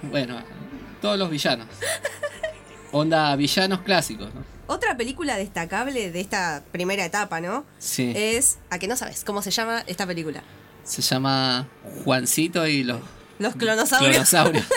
Bueno, 0.00 0.42
todos 1.02 1.18
los 1.18 1.28
villanos. 1.28 1.66
Onda 2.92 3.36
villanos 3.36 3.80
clásicos, 3.82 4.32
¿no? 4.34 4.42
Otra 4.68 4.96
película 4.96 5.36
destacable 5.36 6.10
de 6.10 6.20
esta 6.20 6.64
primera 6.72 7.04
etapa, 7.04 7.42
¿no? 7.42 7.66
Sí. 7.76 8.14
Es. 8.16 8.58
¿A 8.70 8.78
que 8.78 8.88
no 8.88 8.96
sabes 8.96 9.22
cómo 9.22 9.42
se 9.42 9.50
llama 9.50 9.84
esta 9.86 10.06
película? 10.06 10.42
Se 10.82 11.02
llama 11.02 11.68
Juancito 12.04 12.66
y 12.66 12.84
los 12.84 13.00
Los 13.38 13.54
clonosaurios. 13.56 14.10
clonosaurios. 14.28 14.64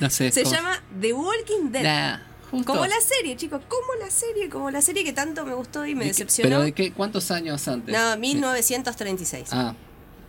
No 0.00 0.10
sé. 0.10 0.30
Se 0.30 0.44
¿cómo? 0.44 0.54
llama 0.54 0.82
The 1.00 1.12
Walking 1.12 1.70
Dead. 1.72 1.82
Nah. 1.82 2.62
Como 2.64 2.86
la 2.86 3.00
serie, 3.00 3.36
chicos, 3.36 3.60
como 3.68 3.94
la 4.00 4.10
serie, 4.10 4.48
como 4.48 4.70
la 4.70 4.80
serie 4.80 5.04
que 5.04 5.12
tanto 5.12 5.44
me 5.44 5.52
gustó 5.54 5.84
y 5.84 5.94
me 5.94 6.04
¿De 6.04 6.10
qué- 6.12 6.14
decepcionó. 6.14 6.48
¿Pero 6.48 6.62
de 6.62 6.72
qué? 6.72 6.92
¿Cuántos 6.92 7.30
años 7.30 7.66
antes? 7.68 7.92
No, 7.94 8.12
Sí. 8.14 8.18
1936. 8.20 9.48
Ah, 9.52 9.74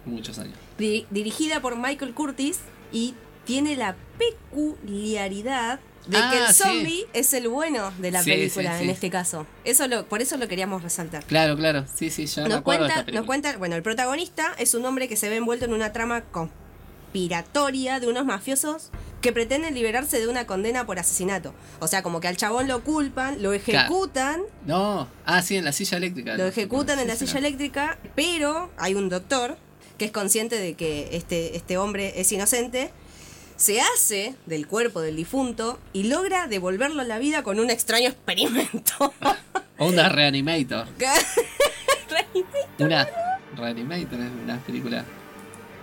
muchos 0.05 0.37
años. 0.39 0.55
Di- 0.77 1.05
dirigida 1.11 1.61
por 1.61 1.77
Michael 1.77 2.13
Curtis 2.13 2.59
y 2.91 3.13
tiene 3.45 3.75
la 3.77 3.95
peculiaridad 4.17 5.79
de 6.07 6.17
Ah, 6.17 6.29
que 6.31 6.37
el 6.39 6.47
sí. 6.53 6.63
zombie 6.63 7.05
es 7.13 7.33
el 7.33 7.47
bueno 7.49 7.91
de 7.99 8.11
la 8.11 8.23
Sí, 8.23 8.31
película 8.31 8.77
sí, 8.77 8.83
en 8.83 8.89
este 8.89 9.09
caso. 9.09 9.45
Eso 9.63 9.87
lo, 9.87 10.05
por 10.07 10.21
eso 10.21 10.37
lo 10.37 10.47
queríamos 10.47 10.81
resaltar. 10.83 11.23
Claro, 11.25 11.55
claro. 11.55 11.85
Sí, 11.93 12.09
sí, 12.09 12.25
ya 12.25 12.47
Nos 12.47 12.61
cuenta, 12.61 12.99
esta 13.01 13.11
nos 13.11 13.25
cuenta, 13.25 13.57
bueno, 13.57 13.75
el 13.75 13.83
protagonista 13.83 14.53
es 14.57 14.73
un 14.73 14.85
hombre 14.85 15.07
que 15.07 15.15
se 15.15 15.29
ve 15.29 15.35
envuelto 15.37 15.65
en 15.65 15.73
una 15.73 15.91
trama 15.93 16.23
conspiratoria 17.11 17.99
de 17.99 18.07
unos 18.07 18.25
mafiosos 18.25 18.89
que 19.21 19.33
pretenden 19.33 19.73
liberarse 19.75 20.19
de 20.19 20.27
una 20.27 20.47
condena 20.47 20.85
por 20.85 20.97
asesinato. 20.99 21.53
O 21.79 21.87
sea, 21.87 22.03
como 22.03 22.21
que 22.21 22.27
al 22.29 22.37
chabón 22.37 22.67
lo 22.67 22.83
culpan, 22.83 23.41
lo 23.43 23.51
ejecutan, 23.53 24.41
No, 24.65 25.07
ah, 25.25 25.41
sí, 25.41 25.57
en 25.57 25.65
la 25.65 25.73
silla 25.73 25.97
eléctrica. 25.97 26.35
lo 26.37 26.45
ejecutan 26.47 26.99
en 26.99 27.07
la 27.07 27.15
silla 27.15 27.37
eléctrica, 27.39 27.97
pero 28.15 28.71
hay 28.77 28.95
un 28.95 29.09
doctor 29.09 29.57
que 29.97 30.05
es 30.05 30.11
consciente 30.11 30.55
de 30.55 30.75
que 30.75 31.09
este, 31.11 31.57
este 31.57 31.77
hombre 31.77 32.13
es 32.21 32.31
inocente, 32.31 32.91
se 33.59 33.81
hace 33.81 34.35
del 34.45 34.65
cuerpo 34.67 35.01
del 35.01 35.15
difunto 35.17 35.79
y 35.93 36.03
logra 36.03 36.47
devolverlo 36.47 37.01
a 37.01 37.05
la 37.05 37.19
vida 37.19 37.43
con 37.43 37.59
un 37.59 37.69
extraño 37.69 38.07
experimento. 38.09 39.13
Onda 39.77 40.07
Reanimator. 40.09 40.87
Una 42.79 43.07
Reanimator 43.55 44.19
es 44.19 44.31
una 44.43 44.57
película. 44.59 45.03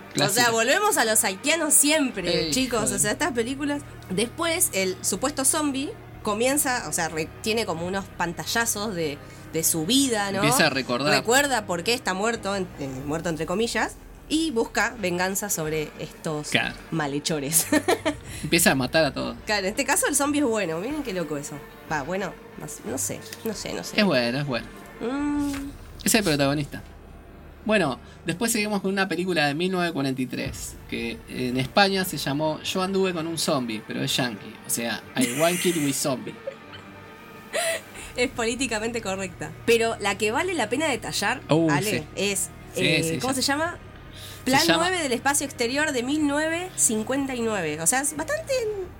O 0.09 0.13
clásica. 0.13 0.41
sea, 0.45 0.51
volvemos 0.51 0.97
a 0.97 1.05
los 1.05 1.23
haitianos 1.23 1.73
siempre, 1.73 2.45
Ey, 2.45 2.51
chicos. 2.51 2.81
joder. 2.81 2.95
O 2.95 2.99
sea, 2.99 3.11
estas 3.11 3.31
películas. 3.33 3.83
Después, 4.09 4.69
el 4.73 4.95
supuesto 5.01 5.45
zombie 5.45 5.91
comienza, 6.23 6.87
o 6.89 6.93
sea, 6.93 7.09
re- 7.09 7.29
tiene 7.41 7.65
como 7.65 7.85
unos 7.85 8.05
pantallazos 8.05 8.95
de, 8.95 9.17
de 9.53 9.63
su 9.63 9.85
vida, 9.85 10.31
¿no? 10.31 10.37
Empieza 10.37 10.67
a 10.67 10.69
recordar. 10.71 11.13
Recuerda 11.13 11.65
por 11.67 11.83
qué 11.83 11.93
está 11.93 12.13
muerto, 12.15 12.55
en- 12.55 12.67
eh, 12.79 12.87
muerto 13.05 13.29
entre 13.29 13.45
comillas, 13.45 13.95
y 14.29 14.51
busca 14.51 14.95
venganza 14.99 15.49
sobre 15.49 15.89
estos 15.99 16.49
Claro. 16.49 16.75
malhechores. 16.91 17.67
Empieza 18.43 18.71
a 18.71 18.75
matar 18.75 19.05
a 19.05 19.13
todos. 19.13 19.35
claro, 19.45 19.63
en 19.65 19.69
este 19.71 19.85
caso 19.85 20.07
el 20.07 20.15
zombie 20.15 20.39
es 20.41 20.45
bueno. 20.45 20.79
Miren 20.79 21.03
qué 21.03 21.13
loco 21.13 21.37
eso. 21.37 21.55
Va, 21.91 22.03
bueno, 22.03 22.33
no, 22.59 22.67
sé, 22.67 22.83
no 22.85 23.53
sé, 23.53 23.73
no 23.73 23.83
sé. 23.83 23.99
Es 23.99 24.05
bueno, 24.05 24.39
es 24.39 24.45
bueno. 24.45 24.67
Mm, 25.01 25.51
Es 26.03 26.13
el 26.15 26.23
protagonista. 26.23 26.81
Bueno, 27.65 27.99
después 28.25 28.51
seguimos 28.51 28.81
con 28.81 28.91
una 28.91 29.07
película 29.09 29.45
de 29.47 29.53
1943 29.53 30.75
que 30.89 31.17
en 31.29 31.57
España 31.57 32.05
se 32.05 32.17
llamó 32.17 32.61
Yo 32.63 32.81
anduve 32.81 33.13
con 33.13 33.27
un 33.27 33.37
zombie, 33.37 33.81
pero 33.85 34.01
es 34.03 34.15
yankee. 34.15 34.53
O 34.65 34.69
sea, 34.69 35.01
I 35.17 35.39
one 35.39 35.57
kid 35.57 35.75
with 35.77 35.93
zombie. 35.93 36.33
es 38.15 38.29
políticamente 38.31 39.01
correcta. 39.01 39.51
Pero 39.65 39.95
la 39.99 40.17
que 40.17 40.31
vale 40.31 40.53
la 40.53 40.69
pena 40.69 40.87
detallar, 40.87 41.41
Uh, 41.49 41.69
Ale, 41.71 41.99
sí. 41.99 42.03
es. 42.15 42.49
Sí, 42.73 42.85
eh, 42.85 43.03
sí, 43.03 43.17
¿Cómo 43.19 43.33
se 43.33 43.41
llama? 43.41 43.77
Plan 44.45 44.65
llama- 44.65 44.89
9 44.89 45.03
del 45.03 45.11
espacio 45.11 45.45
exterior 45.45 45.91
de 45.91 46.03
1959. 46.03 47.81
O 47.81 47.87
sea, 47.87 48.01
es 48.01 48.15
bastante. 48.15 48.53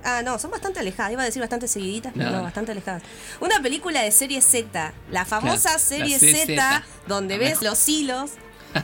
Ah, 0.04 0.22
no, 0.24 0.38
son 0.38 0.50
bastante 0.50 0.80
alejadas. 0.80 1.12
Iba 1.12 1.22
a 1.22 1.26
decir 1.26 1.40
bastante 1.40 1.68
seguiditas, 1.68 2.12
pero 2.14 2.26
No, 2.26 2.30
no, 2.32 2.36
no. 2.38 2.44
bastante 2.44 2.72
alejadas. 2.72 3.02
Una 3.40 3.60
película 3.62 4.02
de 4.02 4.10
serie 4.12 4.40
Z. 4.40 4.92
La 5.10 5.24
famosa 5.24 5.70
Claro, 5.70 5.78
serie 5.78 6.18
la 6.20 6.44
Z, 6.46 6.84
donde 7.06 7.34
La 7.34 7.40
ves 7.40 7.50
mejor. 7.50 7.64
los 7.64 7.88
hilos 7.88 8.30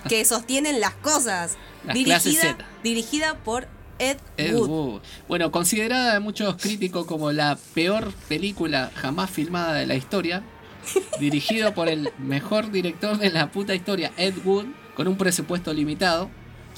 que 0.08 0.24
sostienen 0.24 0.80
las 0.80 0.94
cosas. 0.94 1.56
Las 1.84 1.94
dirigida, 1.94 2.40
Z. 2.42 2.56
dirigida 2.82 3.34
por 3.38 3.68
Ed, 3.98 4.16
Ed 4.38 4.54
Wood. 4.56 4.68
Wood. 4.68 5.02
Bueno, 5.28 5.52
considerada 5.52 6.14
de 6.14 6.20
muchos 6.20 6.56
críticos 6.56 7.06
como 7.06 7.30
la 7.32 7.56
peor 7.74 8.12
película 8.28 8.90
jamás 8.96 9.30
filmada 9.30 9.74
de 9.74 9.86
la 9.86 9.94
historia, 9.94 10.42
dirigido 11.20 11.74
por 11.74 11.88
el 11.88 12.10
mejor 12.18 12.70
director 12.72 13.18
de 13.18 13.30
la 13.30 13.50
puta 13.52 13.74
historia, 13.74 14.12
Ed 14.16 14.34
Wood, 14.44 14.66
con 14.96 15.08
un 15.08 15.16
presupuesto 15.16 15.72
limitado, 15.72 16.30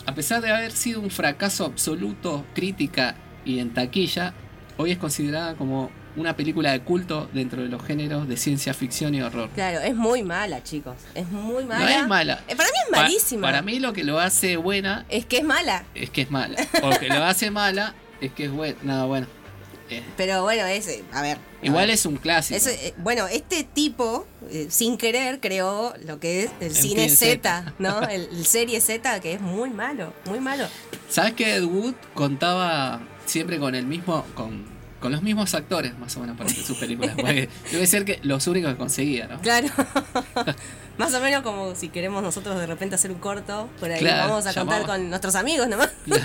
a 0.07 0.15
pesar 0.15 0.41
de 0.43 0.51
haber 0.51 0.73
sido 0.73 1.01
un 1.01 1.11
fracaso 1.11 1.65
absoluto, 1.65 2.45
crítica 2.55 3.17
y 3.45 3.59
en 3.59 3.73
taquilla, 3.75 4.35
hoy 4.77 4.91
es 4.93 4.99
considerada 4.99 5.55
como 5.55 5.91
una 6.17 6.35
película 6.35 6.73
de 6.73 6.81
culto 6.81 7.29
dentro 7.35 7.61
de 7.63 7.69
los 7.69 7.83
géneros 7.85 8.27
de 8.27 8.37
ciencia 8.39 8.73
ficción 8.73 9.15
y 9.15 9.21
horror. 9.21 9.51
Claro, 9.55 9.81
es 9.81 9.95
muy 9.95 10.23
mala, 10.23 10.63
chicos. 10.63 10.97
Es 11.15 11.29
muy 11.31 11.65
mala. 11.65 11.85
No 11.85 11.89
es 11.91 12.09
mala. 12.09 12.41
Eh, 12.49 12.57
para 12.57 12.71
mí 12.71 12.75
es 12.85 12.91
Pa- 12.91 13.03
malísima. 13.03 13.43
para 13.43 13.61
mí 13.63 13.79
lo 13.81 13.93
que 13.93 14.03
lo 14.03 14.19
hace 14.19 14.57
buena 14.57 15.05
Es 15.11 15.27
que 15.27 15.39
es 15.39 15.45
mala. 15.45 15.85
es 15.95 16.09
que 16.11 16.23
es 16.23 16.31
mala. 16.31 16.57
O 16.83 16.91
que 16.99 17.09
lo 17.09 17.23
hace 17.23 17.51
mala 17.51 17.95
es 18.23 18.33
que 18.33 18.47
es 18.47 18.51
buena. 18.51 18.77
No, 18.83 19.07
bueno. 19.09 19.27
Eh, 19.91 20.03
Pero 20.17 20.43
bueno, 20.43 20.65
es. 20.67 20.89
eh, 20.89 21.05
A 21.13 21.23
ver. 21.23 21.37
a 21.39 21.67
igual 21.67 21.87
ver. 21.87 21.95
es 21.95 22.07
un 22.07 22.17
clásico. 22.17 22.61
Eh, 22.69 22.95
bueno, 22.99 23.27
este 23.29 23.63
tipo, 23.65 24.27
eh, 24.51 24.67
sin 24.71 24.97
querer, 24.99 25.41
creó 25.41 25.95
lo 26.05 26.19
que 26.21 26.45
es 26.45 26.51
el 26.61 26.67
El 26.69 26.75
cine 26.75 27.09
Z, 27.09 27.63
Z. 27.63 27.75
¿no? 27.79 28.01
El, 28.09 28.23
el 28.31 28.47
serie 28.47 28.81
Z, 28.81 29.21
que 29.21 29.35
es 29.35 29.41
muy 29.41 29.71
malo, 29.71 30.13
muy 30.25 30.41
malo. 30.41 30.67
¿Sabes 31.09 31.35
que 31.35 31.55
Ed 31.57 31.65
Wood 31.65 31.95
contaba 32.15 33.01
siempre 33.27 33.59
con 33.59 33.75
el 33.75 33.87
mismo. 33.87 34.25
con, 34.35 34.76
con 35.07 35.13
los 35.13 35.23
mismos 35.23 35.55
actores, 35.55 35.97
más 36.01 36.17
o 36.17 36.21
menos, 36.21 36.37
para 36.37 36.51
sus 36.51 36.77
películas? 36.79 37.15
Porque 37.17 37.49
debe 37.71 37.87
ser 37.87 38.05
que 38.05 38.19
los 38.25 38.45
únicos 38.49 38.73
que 38.73 38.77
conseguía, 38.77 39.29
¿no? 39.29 39.41
Claro. 39.41 39.69
Más 40.99 41.15
o 41.15 41.21
menos 41.21 41.43
como 41.45 41.77
si 41.77 41.91
queremos 41.91 42.25
nosotros 42.25 42.59
de 42.59 42.67
repente 42.67 42.97
hacer 42.97 43.13
un 43.13 43.19
corto, 43.19 43.69
por 43.79 43.89
ahí 43.89 44.01
Claro, 44.01 44.31
vamos 44.31 44.47
a 44.49 44.53
contar 44.55 44.85
con 44.85 45.09
nuestros 45.09 45.37
amigos 45.37 45.69
nomás. 45.69 45.93
no 46.07 46.17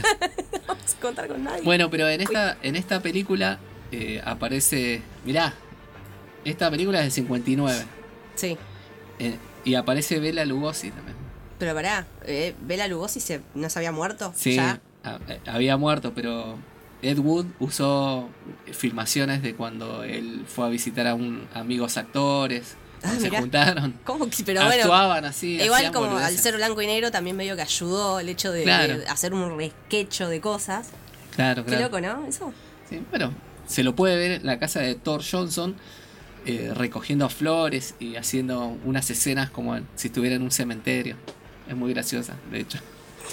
vamos 0.67 0.95
a 0.97 0.99
contar 0.99 1.27
con 1.27 1.43
nadie. 1.43 1.61
Bueno, 1.61 1.91
pero 1.91 2.09
en 2.09 2.21
esta, 2.21 2.57
en 2.63 2.75
esta 2.75 3.01
película 3.01 3.59
eh, 3.91 4.19
aparece. 4.25 5.03
Mirá, 5.25 5.53
esta 6.43 6.71
película 6.71 6.97
es 6.99 7.03
del 7.03 7.11
59. 7.11 7.83
Sí. 8.33 8.57
eh, 9.19 9.35
y 9.63 9.75
aparece 9.75 10.19
Bela 10.19 10.43
Lugosi 10.43 10.89
también. 10.89 11.17
Pero 11.59 11.75
pará, 11.75 12.07
eh, 12.25 12.55
Bela 12.61 12.87
Lugosi 12.87 13.19
se, 13.19 13.41
no 13.53 13.69
se 13.69 13.77
había 13.77 13.91
muerto. 13.91 14.33
Sí, 14.35 14.55
Ya. 14.55 14.79
a- 15.03 15.19
eh, 15.27 15.39
había 15.45 15.77
muerto, 15.77 16.13
pero 16.15 16.57
Ed 17.01 17.17
Wood 17.19 17.45
usó 17.59 18.29
filmaciones 18.71 19.41
de 19.41 19.55
cuando 19.55 20.03
él 20.03 20.43
fue 20.47 20.65
a 20.65 20.69
visitar 20.69 21.07
a 21.07 21.15
un 21.15 21.47
amigos 21.53 21.97
actores. 21.97 22.75
Ah, 23.03 23.15
se 23.19 23.29
juntaron. 23.31 23.95
¿Cómo 24.03 24.29
que- 24.29 24.43
Pero 24.43 24.63
bueno, 24.63 24.83
actuaban 24.83 25.25
así. 25.25 25.59
igual 25.59 25.91
como 25.91 26.17
al 26.17 26.37
ser 26.37 26.55
blanco 26.57 26.81
y 26.83 26.85
negro 26.87 27.09
también 27.09 27.35
medio 27.35 27.55
que 27.55 27.63
ayudó 27.63 28.19
el 28.19 28.29
hecho 28.29 28.51
de, 28.51 28.63
Claro. 28.63 28.99
de 28.99 29.07
hacer 29.07 29.33
un 29.33 29.57
resquecho 29.57 30.29
de 30.29 30.39
cosas. 30.39 30.89
Claro, 31.35 31.63
Qué 31.65 31.69
claro. 31.71 31.85
loco, 31.85 32.01
¿no? 32.01 32.27
Eso. 32.27 32.53
Sí, 32.89 33.01
bueno, 33.09 33.33
se 33.67 33.83
lo 33.83 33.95
puede 33.95 34.15
ver 34.17 34.31
en 34.31 34.45
la 34.45 34.59
casa 34.59 34.81
de 34.81 34.93
Thor 34.95 35.23
Johnson 35.29 35.75
eh, 36.45 36.71
recogiendo 36.75 37.27
flores 37.29 37.95
y 37.99 38.15
haciendo 38.17 38.77
unas 38.85 39.09
escenas 39.09 39.49
como 39.49 39.79
si 39.95 40.07
estuviera 40.09 40.35
en 40.35 40.43
un 40.43 40.51
cementerio. 40.51 41.15
Es 41.67 41.75
muy 41.75 41.93
graciosa, 41.93 42.35
de 42.51 42.59
hecho. 42.59 42.77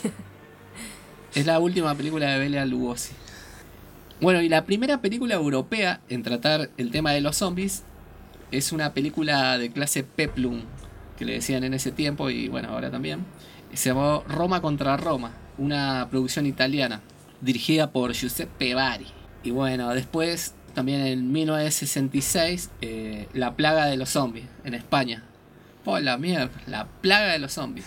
es 1.34 1.46
la 1.46 1.58
última 1.58 1.94
película 1.94 2.30
de 2.32 2.38
Bela 2.38 2.64
Lugosi. 2.64 3.12
Bueno, 4.20 4.42
y 4.42 4.48
la 4.48 4.64
primera 4.64 5.00
película 5.00 5.36
europea 5.36 6.00
en 6.08 6.24
tratar 6.24 6.70
el 6.76 6.90
tema 6.90 7.12
de 7.12 7.20
los 7.20 7.36
zombies 7.36 7.84
es 8.50 8.72
una 8.72 8.92
película 8.92 9.56
de 9.58 9.70
clase 9.70 10.02
Peplum, 10.02 10.62
que 11.16 11.24
le 11.24 11.34
decían 11.34 11.62
en 11.62 11.72
ese 11.72 11.92
tiempo 11.92 12.28
y 12.28 12.48
bueno, 12.48 12.70
ahora 12.70 12.90
también. 12.90 13.24
Se 13.74 13.90
llamó 13.90 14.24
Roma 14.26 14.60
contra 14.60 14.96
Roma, 14.96 15.32
una 15.56 16.08
producción 16.10 16.46
italiana, 16.46 17.00
dirigida 17.40 17.92
por 17.92 18.12
Giuseppe 18.12 18.74
Bari. 18.74 19.06
Y 19.44 19.52
bueno, 19.52 19.94
después, 19.94 20.54
también 20.74 21.02
en 21.02 21.30
1966, 21.30 22.70
eh, 22.80 23.28
La 23.34 23.54
plaga 23.54 23.86
de 23.86 23.96
los 23.96 24.08
zombies, 24.08 24.46
en 24.64 24.74
España. 24.74 25.22
Por 25.84 26.02
la 26.02 26.18
mierda, 26.18 26.50
la 26.66 26.86
plaga 26.86 27.32
de 27.32 27.38
los 27.38 27.52
zombies. 27.52 27.86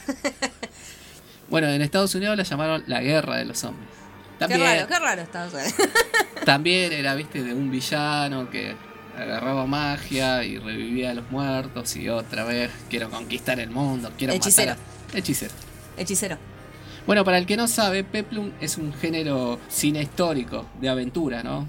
bueno, 1.50 1.68
en 1.68 1.82
Estados 1.82 2.16
Unidos 2.16 2.38
la 2.38 2.44
llamaron 2.44 2.86
La 2.88 3.02
guerra 3.02 3.36
de 3.36 3.44
los 3.44 3.60
zombies. 3.60 4.01
También, 4.48 4.62
Qué 4.62 4.66
raro, 4.68 4.88
qué 4.88 5.00
raro 5.36 5.52
sea. 5.52 5.74
también 6.46 6.92
era, 6.94 7.16
viste, 7.16 7.44
de 7.44 7.54
un 7.54 7.70
villano 7.72 8.50
que 8.50 8.76
agarraba 9.18 9.66
magia 9.68 10.44
y 10.44 10.58
revivía 10.58 11.12
a 11.12 11.14
los 11.14 11.30
muertos 11.30 11.96
y 11.96 12.10
otra 12.10 12.44
vez 12.44 12.72
quiero 12.90 13.10
conquistar 13.10 13.60
el 13.60 13.70
mundo, 13.70 14.12
quiero 14.18 14.34
Hechicero. 14.34 14.72
matar 14.72 14.86
a... 15.14 15.18
Hechicero. 15.18 15.54
Hechicero. 15.98 16.38
Bueno, 17.06 17.24
para 17.26 17.38
el 17.38 17.46
que 17.46 17.58
no 17.58 17.68
sabe, 17.68 18.04
Peplum 18.04 18.52
es 18.62 18.78
un 18.78 18.94
género 18.94 19.60
cine 19.70 20.02
histórico, 20.02 20.66
de 20.80 20.90
aventura, 20.90 21.44
¿no? 21.44 21.68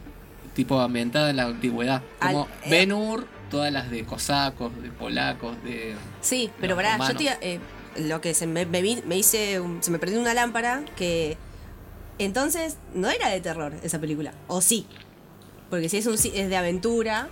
Tipo 0.54 0.80
ambientada 0.80 1.30
en 1.30 1.36
la 1.36 1.44
antigüedad. 1.44 2.02
Como 2.20 2.46
eh. 2.64 2.70
Ben 2.70 2.92
Hur, 2.92 3.26
todas 3.50 3.72
las 3.72 3.90
de 3.90 4.04
cosacos, 4.04 4.72
de 4.82 4.90
polacos, 4.90 5.62
de... 5.64 5.94
Sí, 6.20 6.50
pero 6.60 6.76
pará, 6.76 6.98
yo 7.08 7.16
te 7.16 7.36
eh, 7.40 7.60
lo 7.96 8.20
que 8.20 8.34
se 8.34 8.46
me, 8.46 8.66
me, 8.66 8.82
me 9.06 9.16
hice, 9.16 9.60
un- 9.60 9.82
se 9.82 9.90
me 9.90 9.98
perdió 9.98 10.20
una 10.20 10.34
lámpara 10.34 10.82
que 10.96 11.36
entonces 12.18 12.76
no 12.94 13.08
era 13.08 13.28
de 13.28 13.40
terror 13.40 13.72
esa 13.82 13.98
película, 13.98 14.32
o 14.48 14.60
sí, 14.60 14.86
porque 15.70 15.88
si 15.88 15.98
es 15.98 16.06
un 16.06 16.14
es 16.14 16.48
de 16.48 16.56
aventura, 16.56 17.28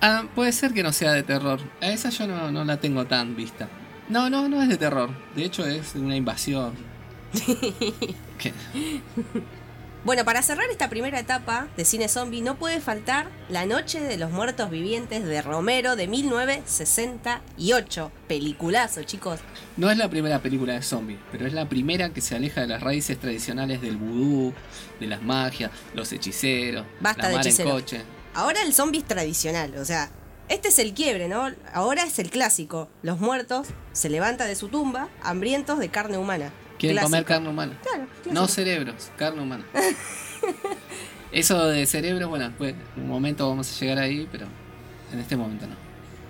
Ah, 0.00 0.24
puede 0.34 0.52
ser 0.52 0.74
que 0.74 0.82
no 0.82 0.92
sea 0.92 1.12
de 1.12 1.22
terror. 1.22 1.60
A 1.80 1.86
esa 1.88 2.10
yo 2.10 2.26
no, 2.26 2.50
no 2.50 2.62
la 2.64 2.76
tengo 2.78 3.06
tan 3.06 3.36
vista. 3.36 3.68
No, 4.10 4.28
no, 4.28 4.48
no 4.50 4.62
es 4.62 4.68
de 4.68 4.76
terror. 4.76 5.08
De 5.34 5.44
hecho 5.44 5.64
es 5.66 5.94
una 5.94 6.14
invasión. 6.14 6.74
¿Qué? 8.38 8.52
Bueno, 10.04 10.24
para 10.26 10.42
cerrar 10.42 10.68
esta 10.70 10.90
primera 10.90 11.18
etapa 11.18 11.66
de 11.78 11.86
cine 11.86 12.08
zombie 12.08 12.42
no 12.42 12.58
puede 12.58 12.82
faltar 12.82 13.30
La 13.48 13.64
Noche 13.64 14.00
de 14.00 14.18
los 14.18 14.30
Muertos 14.30 14.68
Vivientes 14.68 15.24
de 15.24 15.40
Romero 15.40 15.96
de 15.96 16.08
1968. 16.08 18.12
Peliculazo, 18.28 19.02
chicos. 19.04 19.40
No 19.78 19.90
es 19.90 19.96
la 19.96 20.10
primera 20.10 20.42
película 20.42 20.74
de 20.74 20.82
zombies, 20.82 21.18
pero 21.32 21.46
es 21.46 21.54
la 21.54 21.70
primera 21.70 22.10
que 22.10 22.20
se 22.20 22.36
aleja 22.36 22.60
de 22.60 22.66
las 22.66 22.82
raíces 22.82 23.18
tradicionales 23.18 23.80
del 23.80 23.96
vudú, 23.96 24.52
de 25.00 25.06
las 25.06 25.22
magias, 25.22 25.70
los 25.94 26.12
hechiceros, 26.12 26.84
Basta 27.00 27.22
la 27.22 27.28
de 27.28 27.36
mar 27.36 27.46
en 27.46 27.70
coche. 27.70 28.02
Ahora 28.34 28.60
el 28.60 28.74
zombie 28.74 28.98
es 28.98 29.06
tradicional, 29.06 29.74
o 29.78 29.86
sea, 29.86 30.10
este 30.50 30.68
es 30.68 30.78
el 30.78 30.92
quiebre, 30.92 31.28
¿no? 31.28 31.50
Ahora 31.72 32.02
es 32.02 32.18
el 32.18 32.28
clásico. 32.28 32.90
Los 33.02 33.20
muertos 33.20 33.68
se 33.92 34.10
levantan 34.10 34.48
de 34.48 34.54
su 34.54 34.68
tumba, 34.68 35.08
hambrientos 35.22 35.78
de 35.78 35.88
carne 35.88 36.18
humana. 36.18 36.52
Quieren 36.78 36.96
Clásico. 36.96 37.10
comer 37.10 37.24
carne 37.24 37.48
humana. 37.48 37.78
Claro, 37.82 38.06
No 38.32 38.48
cerebros, 38.48 39.10
carne 39.16 39.42
humana. 39.42 39.64
Eso 41.32 41.66
de 41.66 41.86
cerebro, 41.86 42.28
bueno, 42.28 42.48
después 42.48 42.74
en 42.96 43.02
un 43.02 43.08
momento 43.08 43.48
vamos 43.48 43.70
a 43.70 43.80
llegar 43.80 43.98
ahí, 43.98 44.28
pero 44.30 44.46
en 45.12 45.18
este 45.18 45.36
momento 45.36 45.66
no. 45.66 45.74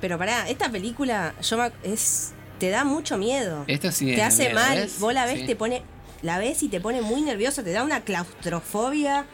Pero 0.01 0.19
pará, 0.19 0.49
esta 0.49 0.71
película 0.71 1.35
yo 1.43 1.59
me 1.59 1.71
es 1.83 2.33
te 2.59 2.71
da 2.71 2.85
mucho 2.85 3.19
miedo. 3.19 3.65
Esta 3.67 3.91
sí 3.93 4.07
te 4.07 4.15
es 4.15 4.23
hace 4.23 4.45
miedo, 4.45 4.61
mal. 4.61 4.79
¿ves? 4.79 4.99
Vos 5.01 5.13
la 5.13 5.27
ves, 5.27 5.41
Sí. 5.41 5.47
te 5.47 5.57
pone 5.57 5.83
la 6.23 6.39
ves 6.39 6.63
y 6.63 6.69
te 6.69 6.81
pone 6.81 7.03
muy 7.03 7.21
nervioso, 7.21 7.63
te 7.63 7.73
da 7.73 7.83
una 7.83 8.01
claustrofobia. 8.03 9.27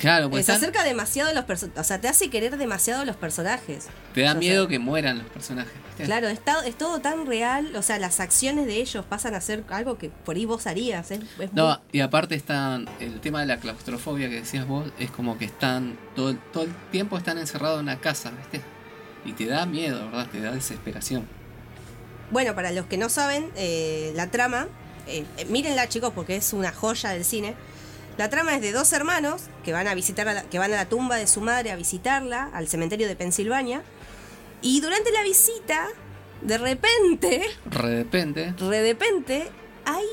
Claro, 0.00 0.30
pues 0.30 0.42
Eh, 0.42 0.46
se 0.46 0.52
están- 0.52 0.70
acerca 0.70 0.84
demasiado 0.84 1.30
a 1.30 1.32
los 1.32 1.44
personajes, 1.44 1.80
o 1.80 1.84
sea, 1.84 2.00
te 2.00 2.06
hace 2.08 2.30
querer 2.30 2.56
demasiado 2.56 3.02
a 3.02 3.04
los 3.04 3.16
personajes. 3.16 3.86
te 4.14 4.20
da 4.22 4.28
o 4.30 4.32
sea, 4.32 4.38
miedo 4.40 4.68
que 4.68 4.78
mueran 4.78 5.18
los 5.18 5.26
personajes. 5.28 5.72
Claro, 6.04 6.28
es 6.28 6.40
todo 6.78 7.00
tan 7.00 7.26
real, 7.26 7.74
o 7.74 7.82
sea, 7.82 7.98
las 7.98 8.20
acciones 8.20 8.66
de 8.66 8.76
ellos 8.76 9.04
pasan 9.08 9.34
a 9.34 9.40
ser 9.40 9.64
algo 9.70 9.98
que 9.98 10.10
por 10.10 10.36
ahí 10.36 10.44
vos 10.44 10.68
harías. 10.68 11.10
Es, 11.10 11.20
es 11.40 11.52
No, 11.52 11.66
muy- 11.66 11.76
y 11.90 12.00
aparte 12.00 12.36
están, 12.36 12.88
el 13.00 13.18
tema 13.20 13.40
de 13.40 13.46
la 13.46 13.58
claustrofobia 13.58 14.28
que 14.28 14.36
decías 14.36 14.66
vos, 14.68 14.90
es 15.00 15.10
como 15.10 15.36
que 15.36 15.46
están, 15.46 15.98
todo, 16.14 16.30
el- 16.30 16.38
todo 16.52 16.62
el 16.64 16.74
tiempo 16.92 17.18
están 17.18 17.38
encerrados 17.38 17.78
en 17.80 17.84
una 17.86 17.98
casa, 17.98 18.30
¿viste? 18.30 18.60
Y 19.24 19.32
te 19.32 19.46
da 19.46 19.66
miedo, 19.66 20.04
¿verdad? 20.06 20.28
Te 20.30 20.40
da 20.40 20.52
desesperación. 20.52 21.26
Bueno, 22.30 22.54
para 22.54 22.70
los 22.70 22.86
que 22.86 22.98
no 22.98 23.08
saben, 23.08 23.50
eh, 23.56 24.12
la 24.14 24.30
trama, 24.30 24.68
eh, 25.08 25.24
eh, 25.38 25.44
mírenla 25.46 25.88
chicos 25.88 26.12
porque 26.14 26.36
es 26.36 26.52
una 26.52 26.70
joya 26.72 27.10
del 27.10 27.24
cine. 27.24 27.54
La 28.18 28.28
trama 28.28 28.54
es 28.54 28.60
de 28.60 28.72
dos 28.72 28.92
hermanos 28.92 29.42
que 29.64 29.72
van 29.72 29.86
a 29.86 29.94
visitar 29.94 30.28
a 30.28 30.34
la, 30.34 30.42
que 30.42 30.58
van 30.58 30.72
a 30.72 30.76
la 30.76 30.88
tumba 30.88 31.16
de 31.16 31.28
su 31.28 31.40
madre 31.40 31.70
a 31.70 31.76
visitarla 31.76 32.50
al 32.52 32.66
cementerio 32.66 33.06
de 33.06 33.14
Pensilvania 33.14 33.82
y 34.60 34.80
durante 34.80 35.12
la 35.12 35.22
visita, 35.22 35.86
de 36.42 36.58
repente, 36.58 37.48
De 37.64 37.78
repente, 37.78 38.54
repente 38.58 39.50
hay 39.84 40.04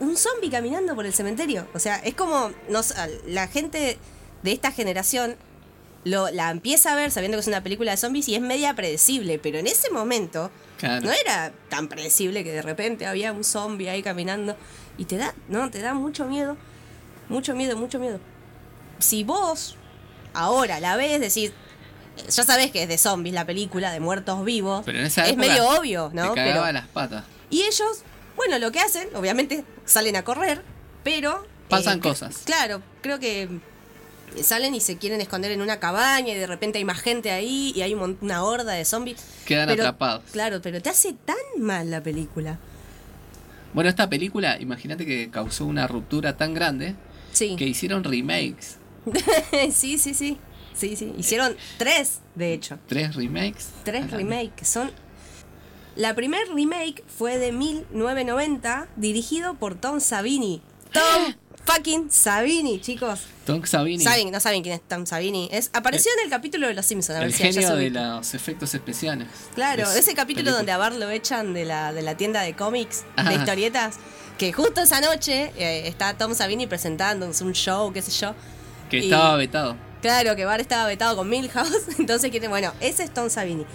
un 0.00 0.16
zombie 0.16 0.50
caminando 0.50 0.96
por 0.96 1.06
el 1.06 1.12
cementerio. 1.12 1.68
O 1.74 1.78
sea, 1.78 1.96
es 1.98 2.14
como 2.14 2.50
nos, 2.68 2.92
la 3.26 3.46
gente 3.46 3.98
de 4.42 4.52
esta 4.52 4.72
generación 4.72 5.36
lo, 6.02 6.30
la 6.30 6.50
empieza 6.50 6.92
a 6.92 6.96
ver 6.96 7.12
sabiendo 7.12 7.36
que 7.36 7.42
es 7.42 7.46
una 7.48 7.62
película 7.62 7.92
de 7.92 7.98
zombies 7.98 8.28
y 8.28 8.34
es 8.34 8.40
media 8.40 8.74
predecible, 8.74 9.38
pero 9.38 9.58
en 9.58 9.68
ese 9.68 9.90
momento 9.90 10.50
claro. 10.78 11.06
no 11.06 11.12
era 11.12 11.52
tan 11.68 11.86
predecible 11.86 12.42
que 12.42 12.50
de 12.50 12.62
repente 12.62 13.06
había 13.06 13.32
un 13.32 13.44
zombie 13.44 13.88
ahí 13.88 14.02
caminando 14.02 14.56
y 14.96 15.04
te 15.04 15.16
da, 15.16 15.34
no, 15.48 15.70
te 15.70 15.80
da 15.80 15.94
mucho 15.94 16.24
miedo, 16.26 16.56
mucho 17.28 17.54
miedo, 17.54 17.76
mucho 17.76 17.98
miedo. 17.98 18.20
Si 18.98 19.24
vos 19.24 19.76
ahora 20.34 20.80
la 20.80 20.96
ves, 20.96 21.20
decís, 21.20 21.52
ya 22.28 22.42
sabés 22.42 22.70
que 22.70 22.82
es 22.82 22.88
de 22.88 22.98
zombies 22.98 23.34
la 23.34 23.44
película, 23.46 23.92
de 23.92 24.00
muertos 24.00 24.44
vivos, 24.44 24.82
Pero 24.84 24.98
en 24.98 25.06
esa 25.06 25.24
es 25.24 25.32
época 25.32 25.46
medio 25.48 25.68
obvio, 25.70 26.10
¿no? 26.12 26.34
te 26.34 26.42
Pero, 26.42 26.70
las 26.72 26.86
patas. 26.88 27.24
y 27.50 27.62
ellos, 27.62 28.02
bueno, 28.36 28.58
lo 28.58 28.72
que 28.72 28.80
hacen, 28.80 29.08
obviamente, 29.14 29.64
salen 29.84 30.16
a 30.16 30.22
correr, 30.24 30.62
pero... 31.04 31.46
Pasan 31.68 31.98
cre- 32.00 32.02
cosas. 32.04 32.38
Claro, 32.44 32.82
creo 33.02 33.18
que 33.20 33.48
salen 34.42 34.74
y 34.74 34.80
se 34.80 34.96
quieren 34.96 35.20
esconder 35.20 35.52
en 35.52 35.60
una 35.62 35.78
cabaña 35.80 36.32
y 36.32 36.36
de 36.36 36.46
repente 36.46 36.78
hay 36.78 36.84
más 36.84 37.00
gente 37.00 37.30
ahí 37.30 37.72
y 37.74 37.82
hay 37.82 37.94
una 37.94 38.42
horda 38.42 38.72
de 38.72 38.84
zombies. 38.84 39.18
Quedan 39.46 39.68
Pero- 39.68 39.82
atrapados. 39.84 40.24
Claro, 40.32 40.60
pero 40.62 40.80
te 40.82 40.90
hace 40.90 41.12
tan 41.24 41.36
mal 41.58 41.90
la 41.90 42.02
película. 42.02 42.58
Bueno, 43.74 43.90
esta 43.90 44.08
película, 44.08 44.58
imagínate 44.60 45.04
que 45.04 45.30
causó 45.30 45.66
una 45.66 45.86
ruptura 45.86 46.36
tan 46.36 46.54
grande 46.54 46.94
Sí. 47.38 47.56
que 47.56 47.66
hicieron 47.66 48.02
remakes. 48.04 48.78
sí, 49.72 49.98
sí, 49.98 50.14
sí. 50.14 50.38
Sí, 50.74 50.96
sí. 50.96 51.12
Hicieron 51.16 51.56
tres, 51.76 52.20
de 52.34 52.52
hecho. 52.52 52.78
Tres 52.86 53.14
remakes. 53.14 53.68
Tres 53.84 54.10
remakes. 54.10 54.68
Son. 54.68 54.90
La 55.96 56.14
primer 56.14 56.48
remake 56.54 57.02
fue 57.06 57.38
de 57.38 57.50
1990, 57.50 58.88
dirigido 58.96 59.54
por 59.54 59.74
Tom 59.74 60.00
Savini. 60.00 60.62
Tom 60.92 61.34
fucking 61.64 62.10
Savini, 62.10 62.80
chicos. 62.80 63.20
Tom 63.44 63.64
Savini, 63.64 64.02
Saben, 64.02 64.30
no 64.30 64.40
saben 64.40 64.62
quién 64.62 64.76
es 64.76 64.82
Tom 64.88 65.04
Savini. 65.06 65.48
Es, 65.52 65.70
apareció 65.72 66.10
en 66.18 66.24
el 66.24 66.30
capítulo 66.30 66.66
de 66.66 66.74
Los 66.74 66.86
Simpsons. 66.86 67.16
A 67.16 67.20
ver 67.20 67.28
el 67.28 67.34
si 67.34 67.42
genio 67.42 67.76
de 67.76 67.90
los 67.90 68.34
efectos 68.34 68.74
especiales. 68.74 69.28
Claro, 69.54 69.82
Es 69.82 69.96
ese 69.96 70.14
capítulo 70.14 70.44
película. 70.44 70.56
donde 70.56 70.72
a 70.72 70.78
Bart 70.78 70.96
lo 70.96 71.10
echan 71.10 71.52
de 71.54 71.64
la, 71.64 71.92
de 71.92 72.02
la 72.02 72.16
tienda 72.16 72.42
de 72.42 72.54
cómics, 72.54 73.04
de 73.16 73.34
historietas, 73.34 73.96
que 74.38 74.52
justo 74.52 74.80
esa 74.80 75.00
noche 75.00 75.52
eh, 75.58 75.86
está 75.88 76.14
Tom 76.16 76.34
Savini 76.34 76.66
presentando 76.66 77.26
un 77.26 77.52
show, 77.52 77.92
qué 77.92 78.00
sé 78.02 78.10
yo. 78.12 78.34
Que 78.88 78.98
y- 78.98 79.04
estaba 79.04 79.36
vetado. 79.36 79.76
Claro, 80.00 80.36
que 80.36 80.44
Bart 80.44 80.60
estaba 80.60 80.86
vetado 80.86 81.16
con 81.16 81.28
Milhouse, 81.28 81.88
entonces 81.98 82.30
bueno, 82.48 82.72
ese 82.80 83.02
es 83.02 83.12
Tom 83.12 83.28
Savini. 83.28 83.66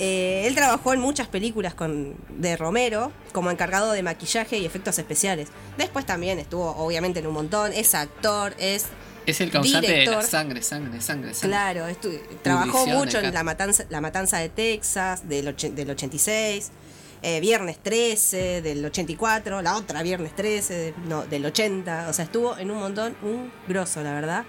Eh, 0.00 0.44
él 0.46 0.54
trabajó 0.54 0.94
en 0.94 1.00
muchas 1.00 1.26
películas 1.26 1.74
con, 1.74 2.14
de 2.28 2.56
Romero 2.56 3.10
como 3.32 3.50
encargado 3.50 3.90
de 3.90 4.04
maquillaje 4.04 4.56
y 4.58 4.64
efectos 4.64 4.96
especiales. 4.98 5.48
Después 5.76 6.06
también 6.06 6.38
estuvo, 6.38 6.70
obviamente, 6.76 7.18
en 7.18 7.26
un 7.26 7.34
montón. 7.34 7.72
Es 7.72 7.96
actor, 7.96 8.54
es 8.60 8.86
Es 9.26 9.40
el 9.40 9.50
causante 9.50 9.88
de 9.88 9.92
la 9.92 9.98
Director. 10.02 10.22
sangre, 10.24 10.62
sangre, 10.62 11.00
sangre, 11.00 11.34
sangre. 11.34 11.48
Claro, 11.48 11.86
trabajó 12.42 12.86
mucho 12.86 13.20
de 13.20 13.26
en 13.26 13.34
la 13.34 13.42
matanza, 13.42 13.84
la 13.90 14.00
matanza 14.00 14.38
de 14.38 14.48
Texas 14.50 15.28
del, 15.28 15.52
del 15.74 15.90
86, 15.90 16.70
eh, 17.22 17.40
Viernes 17.40 17.78
13 17.82 18.62
del 18.62 18.84
84, 18.84 19.62
la 19.62 19.76
otra 19.76 20.02
Viernes 20.02 20.34
13 20.34 20.74
de- 20.74 20.94
no, 21.06 21.24
del 21.26 21.44
80, 21.46 22.06
o 22.08 22.12
sea, 22.12 22.24
estuvo 22.24 22.56
en 22.58 22.70
un 22.70 22.78
montón, 22.78 23.14
un 23.22 23.50
grosso, 23.66 24.02
la 24.02 24.12
verdad. 24.14 24.44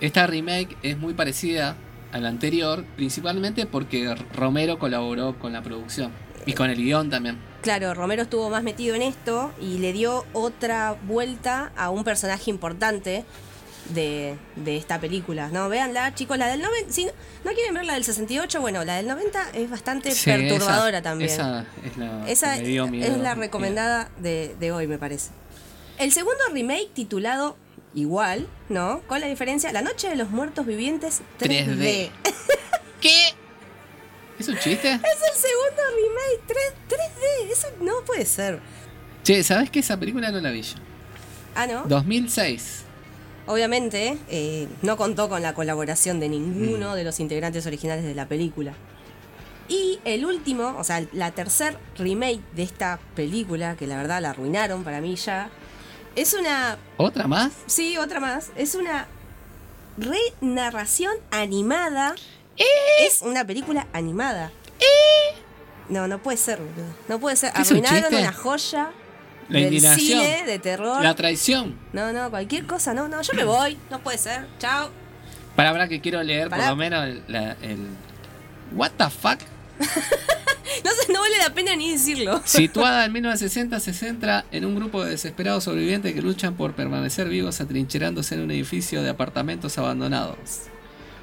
esta 0.00 0.26
remake 0.26 0.76
es 0.82 0.96
muy 0.98 1.14
parecida 1.14 1.76
a 2.12 2.18
la 2.18 2.28
anterior, 2.28 2.84
principalmente 2.96 3.66
porque 3.66 4.14
Romero 4.34 4.78
colaboró 4.78 5.38
con 5.38 5.52
la 5.52 5.62
producción 5.62 6.10
y 6.46 6.52
con 6.54 6.70
el 6.70 6.76
guion 6.78 7.10
también. 7.10 7.36
Claro, 7.62 7.92
Romero 7.92 8.22
estuvo 8.22 8.48
más 8.48 8.62
metido 8.62 8.94
en 8.94 9.02
esto 9.02 9.52
y 9.60 9.78
le 9.78 9.92
dio 9.92 10.24
otra 10.32 10.96
vuelta 11.06 11.72
a 11.76 11.90
un 11.90 12.04
personaje 12.04 12.50
importante 12.50 13.24
de, 13.94 14.36
de 14.56 14.76
esta 14.76 15.00
película, 15.00 15.48
¿no? 15.48 15.68
Véanla, 15.68 16.14
chicos, 16.14 16.36
la 16.38 16.48
del 16.48 16.60
90, 16.62 16.92
si 16.92 17.04
no, 17.06 17.12
no 17.44 17.52
quieren 17.52 17.74
ver 17.74 17.84
la 17.86 17.94
del 17.94 18.04
68, 18.04 18.60
bueno, 18.60 18.84
la 18.84 18.96
del 18.96 19.06
90 19.06 19.50
es 19.54 19.70
bastante 19.70 20.10
Sí, 20.12 20.24
perturbadora 20.30 20.98
esa- 20.98 21.02
también. 21.02 21.30
Esa 21.30 21.64
es 21.84 21.96
la, 21.96 22.28
Esa 22.30 22.54
que 22.56 22.62
me 22.62 22.68
dio 22.68 22.86
miedo. 22.88 23.12
es 23.12 23.18
la 23.18 23.34
recomendada 23.34 24.10
de, 24.18 24.54
de 24.58 24.72
hoy, 24.72 24.86
me 24.86 24.98
parece. 24.98 25.30
El 25.98 26.12
segundo 26.12 26.38
remake 26.52 26.90
titulado 26.94 27.56
igual, 27.94 28.46
¿no? 28.68 29.00
Con 29.06 29.20
la 29.20 29.26
diferencia, 29.26 29.72
La 29.72 29.82
Noche 29.82 30.08
de 30.08 30.16
los 30.16 30.30
Muertos 30.30 30.66
Vivientes 30.66 31.22
3D. 31.40 31.66
3D. 31.66 32.10
¿Qué? 33.00 33.34
¿Es 34.38 34.46
un 34.48 34.56
chiste? 34.58 34.92
Es 34.92 35.00
el 35.00 35.40
segundo 35.40 35.82
remake 35.96 36.42
3, 36.46 36.58
3D. 36.88 37.52
Eso 37.52 37.66
no 37.80 37.92
puede 38.06 38.24
ser. 38.24 38.60
Che, 39.24 39.42
¿sabes 39.42 39.70
que 39.70 39.80
esa 39.80 39.96
película 39.98 40.30
no 40.30 40.40
la 40.40 40.50
vi 40.50 40.62
yo? 40.62 40.76
Ah, 41.56 41.66
¿no? 41.66 41.82
2006. 41.88 42.82
Obviamente, 43.48 44.18
eh, 44.28 44.68
no 44.82 44.96
contó 44.96 45.28
con 45.28 45.42
la 45.42 45.54
colaboración 45.54 46.20
de 46.20 46.28
Mm. 46.28 46.32
ninguno 46.32 46.94
de 46.94 47.02
los 47.02 47.18
integrantes 47.18 47.66
originales 47.66 48.04
de 48.04 48.14
la 48.14 48.26
película. 48.26 48.74
Y 49.68 49.98
el 50.04 50.24
último, 50.24 50.76
o 50.78 50.84
sea, 50.84 51.04
la 51.12 51.30
tercer 51.32 51.76
remake 51.96 52.40
de 52.54 52.62
esta 52.62 53.00
película, 53.16 53.74
que 53.76 53.86
la 53.86 53.96
verdad 53.96 54.20
la 54.22 54.30
arruinaron 54.30 54.84
para 54.84 55.00
mí 55.00 55.16
ya, 55.16 55.50
es 56.14 56.34
una 56.34 56.78
¿Otra 56.96 57.26
más? 57.26 57.52
Sí, 57.66 57.96
otra 57.98 58.20
más. 58.20 58.50
Es 58.56 58.74
una 58.74 59.06
re-narración 59.98 61.12
animada. 61.30 62.14
Es 63.00 63.22
una 63.22 63.44
película 63.44 63.86
animada. 63.92 64.52
No, 65.88 66.06
no 66.06 66.18
puede 66.18 66.36
ser, 66.36 66.58
boludo. 66.58 66.84
No 67.08 67.18
puede 67.18 67.36
ser. 67.36 67.52
¿Qué 67.52 67.62
es 67.62 67.70
un 67.70 67.78
Arruinaron 67.78 68.14
una 68.14 68.32
joya 68.32 68.90
La 69.48 69.60
del 69.60 69.80
cine 69.80 70.44
de 70.46 70.58
terror. 70.58 71.02
La 71.02 71.14
traición. 71.14 71.74
No, 71.92 72.12
no, 72.12 72.30
cualquier 72.30 72.66
cosa. 72.66 72.92
No, 72.94 73.08
no, 73.08 73.22
yo 73.22 73.32
me 73.34 73.44
voy. 73.44 73.78
No 73.90 73.98
puede 74.00 74.18
ser. 74.18 74.46
Chao. 74.58 74.90
Para 75.56 75.70
ahora 75.70 75.88
que 75.88 76.00
quiero 76.00 76.22
leer 76.22 76.48
por 76.50 76.58
lo 76.58 76.76
menos 76.76 77.04
el, 77.06 77.22
la- 77.28 77.52
el- 77.62 77.88
What 78.72 78.92
the 78.98 79.10
fuck? 79.10 79.38
No 80.84 80.90
sé, 80.92 81.12
no 81.12 81.20
vale 81.20 81.38
la 81.38 81.52
pena 81.54 81.74
ni 81.74 81.90
decirlo. 81.90 82.40
Situada 82.44 83.06
en 83.06 83.12
1960, 83.12 83.80
se 83.80 83.92
centra 83.94 84.44
en 84.52 84.64
un 84.66 84.76
grupo 84.76 85.02
de 85.02 85.12
desesperados 85.12 85.64
sobrevivientes 85.64 86.12
que 86.14 86.20
luchan 86.22 86.54
por 86.54 86.74
permanecer 86.74 87.28
vivos 87.28 87.60
atrincherándose 87.60 88.34
en 88.34 88.42
un 88.42 88.50
edificio 88.50 89.02
de 89.02 89.08
apartamentos 89.08 89.76
abandonados. 89.78 90.36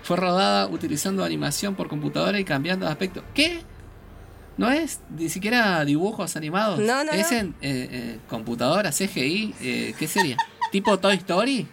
Fue 0.04 0.18
rodada 0.18 0.68
utilizando 0.68 1.24
animación 1.24 1.76
por 1.76 1.88
computadora 1.88 2.40
y 2.40 2.44
cambiando 2.44 2.86
de 2.88 2.92
aspecto. 2.92 3.24
¿Qué? 3.36 3.62
¿No 4.58 4.72
es 4.72 5.00
ni 5.10 5.30
siquiera 5.30 5.84
dibujos 5.84 6.36
animados? 6.36 6.80
No, 6.80 7.04
no, 7.04 7.12
¿Es 7.12 7.32
no. 7.32 7.38
en 7.38 7.48
eh, 7.62 7.89
eh, 7.91 8.20
computadora, 8.30 8.91
CGI? 8.91 9.54
Eh, 9.60 9.96
¿Qué 9.98 10.08
sería? 10.08 10.38
¿Tipo 10.72 10.98
Toy 10.98 11.15
Story? 11.18 11.68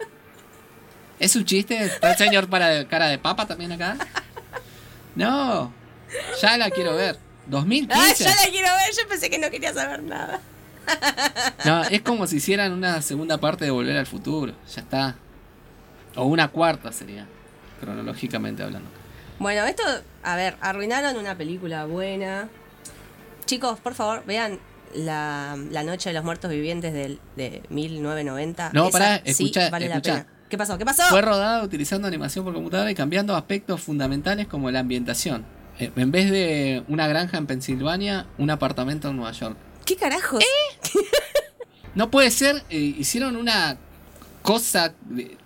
¿Es 1.21 1.37
un 1.37 1.45
chiste? 1.45 1.85
¿Está 1.85 2.13
el 2.13 2.19
señor 2.19 2.49
para 2.49 2.87
cara 2.89 3.07
de 3.07 3.19
papa 3.19 3.47
también 3.47 3.73
acá? 3.73 3.97
No, 5.15 5.73
ya 6.41 6.57
la 6.57 6.71
quiero 6.71 6.97
ver. 6.97 7.17
Ay, 7.17 7.51
2015. 7.51 8.25
ya 8.25 8.31
la 8.31 8.51
quiero 8.51 8.69
ver. 8.69 8.95
Yo 8.97 9.09
pensé 9.09 9.31
que 9.31 9.39
no 9.39 9.51
quería 9.51 9.73
saber 9.73 10.03
nada. 10.03 10.41
No, 11.65 11.85
es 11.85 12.03
como 12.03 12.27
si 12.27 12.37
hicieran 12.37 12.73
una 12.73 13.01
segunda 13.03 13.39
parte 13.39 13.65
de 13.65 13.71
Volver 13.71 13.97
al 13.97 14.07
Futuro. 14.07 14.53
Ya 14.75 14.81
está. 14.81 15.17
O 16.17 16.25
una 16.25 16.49
cuarta 16.49 16.91
sería, 16.91 17.27
cronológicamente 17.81 18.63
hablando. 18.65 18.89
Bueno, 19.39 19.65
esto, 19.65 19.85
a 20.25 20.37
ver, 20.37 20.57
arruinaron 20.61 21.17
una 21.17 21.37
película 21.37 21.85
buena. 21.85 22.49
Chicos, 23.47 23.79
por 23.81 23.95
favor, 23.95 24.25
vean 24.27 24.59
la, 24.95 25.57
la 25.71 25.83
Noche 25.83 26.11
de 26.11 26.15
los 26.15 26.25
Muertos 26.25 26.51
Vivientes 26.51 26.93
del, 26.93 27.19
de 27.37 27.63
1990. 27.71 28.71
No, 28.73 28.89
Esa 28.89 28.93
pará, 28.99 29.17
sí 29.25 29.31
escucha, 29.45 29.71
vale 29.71 29.87
escucha. 29.87 30.13
la 30.15 30.19
pena. 30.25 30.33
¿Qué 30.49 30.59
pasó? 30.59 30.77
¿Qué 30.79 30.85
pasó? 30.85 31.03
Fue 31.09 31.23
rodada 31.23 31.63
utilizando 31.63 32.07
animación 32.09 32.45
por 32.45 32.53
computadora 32.55 32.91
y 32.91 32.95
cambiando 32.95 33.35
aspectos 33.35 33.81
fundamentales 33.81 34.47
como 34.47 34.71
la 34.71 34.81
ambientación. 34.81 35.45
Eh, 35.79 35.91
En 35.97 36.11
vez 36.11 36.31
de 36.31 36.85
una 36.89 37.07
granja 37.09 37.39
en 37.39 37.47
Pensilvania, 37.47 38.27
un 38.39 38.51
apartamento 38.51 39.09
en 39.09 39.17
Nueva 39.17 39.33
York. 39.33 39.57
¿Qué 39.87 39.97
carajos? 39.97 40.45
No 41.95 42.11
puede 42.11 42.31
ser, 42.31 42.63
eh, 42.71 42.77
hicieron 42.79 43.37
una 43.37 43.77
cosa 44.43 44.95
de- 45.09 45.37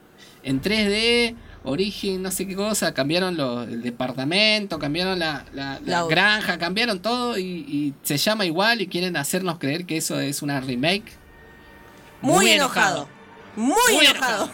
en 0.43 0.61
3D, 0.61 1.35
origen, 1.67 2.23
no 2.23 2.31
sé 2.31 2.47
qué 2.47 2.55
cosa, 2.55 2.95
cambiaron 2.95 3.37
lo- 3.37 3.63
el 3.65 3.83
departamento, 3.83 4.79
cambiaron 4.79 5.19
la, 5.19 5.45
la- 5.53 5.79
la 5.85 6.01
La- 6.03 6.07
granja, 6.07 6.59
cambiaron 6.59 7.01
todo 7.01 7.37
y, 7.39 7.43
y 7.45 7.95
se 8.03 8.17
llama 8.17 8.47
igual 8.47 8.81
y 8.81 8.87
quieren 8.87 9.17
hacernos 9.17 9.59
creer 9.59 9.85
que 9.85 9.97
eso 9.99 10.19
es 10.21 10.43
una 10.43 10.61
remake. 10.61 11.13
Muy, 12.23 12.51
enojado. 12.51 13.09
Muy, 13.57 13.77
Muy 13.95 14.07
enojado. 14.07 14.51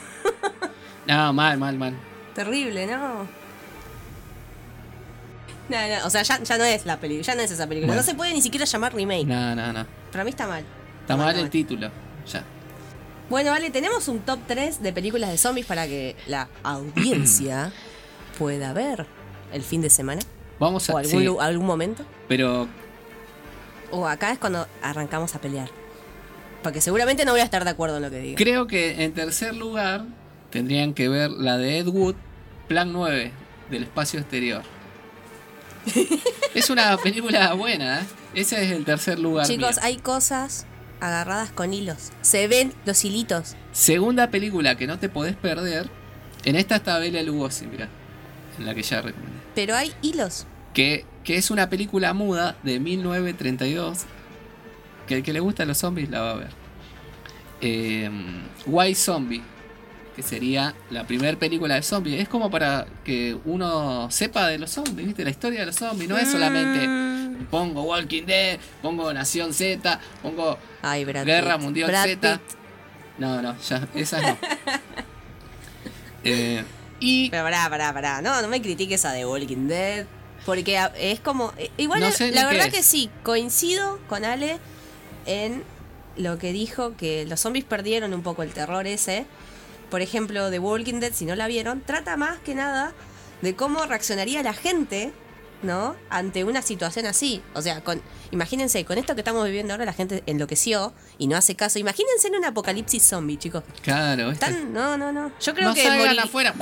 No, 1.07 1.33
mal, 1.33 1.59
mal, 1.59 1.77
mal. 1.79 1.95
Terrible, 2.35 2.87
¿no? 2.87 3.27
No, 5.69 5.79
no, 5.89 6.07
o 6.07 6.11
sea, 6.11 6.23
ya, 6.23 6.43
ya 6.43 6.59
no 6.59 6.65
es 6.65 6.85
la 6.87 6.99
película, 6.99 7.25
ya 7.25 7.35
no 7.35 7.41
es 7.43 7.51
esa 7.51 7.67
película. 7.67 7.89
Bueno. 7.89 8.03
No 8.03 8.07
se 8.07 8.15
puede 8.15 8.33
ni 8.35 8.43
siquiera 8.43 8.67
llamar 8.67 8.95
remake. 8.95 9.27
No, 9.27 9.55
no, 9.55 9.73
no. 9.73 9.87
Para 10.11 10.25
mí 10.25 10.31
está 10.31 10.47
mal. 10.47 10.65
Está 11.01 11.17
mal 11.17 11.37
el 11.39 11.49
título. 11.51 11.91
Ya. 12.31 12.45
Bueno, 13.33 13.51
vale, 13.51 13.71
tenemos 13.71 14.09
un 14.09 14.19
top 14.21 14.41
3 14.47 14.83
de 14.83 14.93
películas 14.93 15.31
de 15.31 15.39
zombies 15.39 15.65
para 15.65 15.87
que 15.87 16.17
la 16.27 16.49
audiencia 16.63 17.73
pueda 18.39 18.75
ver 18.75 19.07
el 19.55 19.63
fin 19.63 19.81
de 19.81 19.89
semana 19.89 20.21
Vamos 20.59 20.91
a 20.91 20.93
o 20.93 20.99
algún, 20.99 21.19
sí, 21.19 21.25
lu- 21.25 21.41
algún 21.41 21.65
momento. 21.65 22.05
pero 22.29 22.69
O 23.91 24.07
acá 24.07 24.33
es 24.33 24.39
cuando 24.39 24.67
arrancamos 24.83 25.35
a 25.35 25.41
pelear. 25.41 25.71
Porque 26.63 26.83
seguramente 26.83 27.25
no 27.25 27.33
voy 27.33 27.41
a 27.41 27.45
estar 27.45 27.65
de 27.65 27.71
acuerdo 27.71 27.97
en 27.97 28.03
lo 28.03 28.11
que 28.11 28.19
diga. 28.19 28.37
creo 28.37 28.67
que 28.67 29.03
en 29.03 29.15
tercer 29.15 29.57
lugar 29.57 30.05
tendrían 30.51 30.93
que 30.93 31.09
ver 31.09 31.31
la 31.31 31.57
de 31.57 31.79
Ed 31.79 31.87
Wood, 31.87 32.17
Plan 32.69 32.93
9, 32.93 33.33
del 33.71 33.85
espacio 33.85 34.21
exterior. 34.21 34.63
es 36.55 36.69
una 36.69 36.99
película 36.99 37.55
buena, 37.55 38.01
¿eh? 38.01 38.05
Ese 38.35 38.63
es 38.63 38.73
el 38.73 38.85
tercer 38.85 39.19
lugar. 39.19 39.47
Chicos, 39.47 39.77
mío. 39.77 39.85
hay 39.85 39.97
cosas 39.97 40.67
agarradas 41.03 41.51
con 41.51 41.75
hilos. 41.75 42.13
Se 42.23 42.47
ven 42.47 42.73
los 42.87 43.05
hilitos. 43.05 43.57
Segunda 43.73 44.31
película 44.31 44.77
que 44.77 44.87
no 44.87 44.99
te 45.01 45.09
podés 45.09 45.35
perder. 45.35 45.91
En 46.45 46.55
esta 46.55 46.77
está 46.77 46.99
Bela 46.99 47.23
Lugosi, 47.23 47.67
mirá. 47.67 47.89
En 48.57 48.67
la 48.67 48.75
que 48.75 48.83
ya 48.83 49.03
recomendé. 49.03 49.39
Pero 49.55 49.75
hay 49.75 49.93
hilos. 50.01 50.47
Que, 50.73 51.05
que 51.25 51.37
es 51.37 51.51
una 51.51 51.69
película 51.69 52.15
muda 52.15 52.57
de 52.63 52.79
1932. 52.79 53.99
Que 55.09 55.17
el 55.17 55.23
que 55.25 55.33
le 55.33 55.41
gustan 55.41 55.67
los 55.67 55.79
zombies 55.79 56.09
la 56.09 56.21
va 56.21 56.31
a 56.31 56.35
ver. 56.37 56.51
Eh, 57.61 58.09
White 58.67 58.95
Zombie. 58.95 59.43
Que 60.15 60.23
sería 60.23 60.75
la 60.91 61.05
primera 61.07 61.37
película 61.37 61.75
de 61.75 61.83
zombies. 61.83 62.21
Es 62.21 62.29
como 62.29 62.49
para 62.49 62.87
que 63.03 63.37
uno 63.45 64.09
sepa 64.11 64.47
de 64.47 64.59
los 64.59 64.71
zombies, 64.71 65.07
¿viste? 65.07 65.25
La 65.25 65.31
historia 65.31 65.61
de 65.61 65.67
los 65.67 65.75
zombies. 65.77 66.09
No 66.09 66.17
es 66.17 66.31
solamente 66.31 66.87
Mm. 66.87 67.12
Pongo 67.45 67.83
Walking 67.83 68.25
Dead, 68.25 68.59
pongo 68.83 69.13
Nación 69.13 69.53
Z, 69.55 70.01
pongo 70.23 70.59
Ay, 70.83 71.05
Guerra 71.05 71.55
Pitt. 71.57 71.63
Mundial 71.65 71.91
Brad 71.91 72.05
Z. 72.07 72.39
Pitt. 72.39 72.57
No, 73.19 73.43
no, 73.43 73.57
ya, 73.61 73.87
esas 73.95 74.23
no. 74.23 74.39
Eh, 76.25 76.65
y 77.01 77.31
Pero 77.31 77.43
pará, 77.43 77.69
pará, 77.69 77.93
pará. 77.93 78.23
No, 78.23 78.41
no 78.43 78.49
me 78.49 78.63
critiques 78.63 79.05
a 79.05 79.13
The 79.13 79.27
Walking 79.27 79.67
Dead. 79.69 80.07
Porque 80.47 80.79
es 80.99 81.21
como. 81.21 81.53
eh, 81.57 81.71
Igual, 81.77 82.01
No 82.01 82.11
sé 82.13 82.31
la 82.33 82.47
verdad 82.47 82.67
es. 82.69 82.75
que 82.75 82.83
sí, 82.83 83.11
coincido 83.23 83.99
con 84.09 84.25
Ale 84.25 84.59
en 85.27 85.63
lo 86.17 86.39
que 86.39 86.53
dijo 86.53 86.97
que 86.97 87.25
los 87.27 87.41
zombies 87.41 87.65
perdieron 87.65 88.13
un 88.15 88.23
poco 88.23 88.43
el 88.43 88.53
terror 88.53 88.87
ese. 88.87 89.27
Por 89.91 90.01
ejemplo, 90.01 90.51
The 90.51 90.59
Walking 90.59 91.01
Dead, 91.01 91.13
si 91.13 91.25
no 91.27 91.35
la 91.37 91.47
vieron, 91.49 91.81
trata 91.81 92.17
más 92.17 92.39
que 92.41 92.55
nada 92.55 92.93
de 93.41 93.55
cómo 93.57 93.85
reaccionaría 93.85 94.43
la 94.43 94.53
gente, 94.55 95.13
¿no? 95.63 95.97
Ante 96.11 96.45
una 96.45 96.63
situación 96.63 97.07
así. 97.07 97.43
O 97.55 97.63
sea, 97.63 97.83
con, 97.83 98.03
imagínense, 98.31 98.85
con 98.85 98.99
esto 98.99 99.15
que 99.15 99.21
estamos 99.21 99.45
viviendo 99.45 99.73
ahora, 99.75 99.85
la 99.85 99.93
gente 99.93 100.23
enloqueció 100.27 100.93
y 101.19 101.27
no 101.29 101.37
hace 101.37 101.55
caso. 101.55 101.79
Imagínense 101.79 102.29
en 102.29 102.37
un 102.37 102.45
apocalipsis 102.45 103.03
zombie, 103.03 103.37
chicos. 103.39 103.63
claro, 103.83 104.31
¿viste? 104.31 104.45
Están, 104.47 104.73
no, 104.73 104.97
no, 104.99 105.13
no. 105.13 105.33
Yo 105.41 105.55
creo 105.55 105.69
no 105.69 105.75
que 105.75 105.83
salgan 105.83 106.09
morir- 106.17 106.21
afuera. 106.21 106.55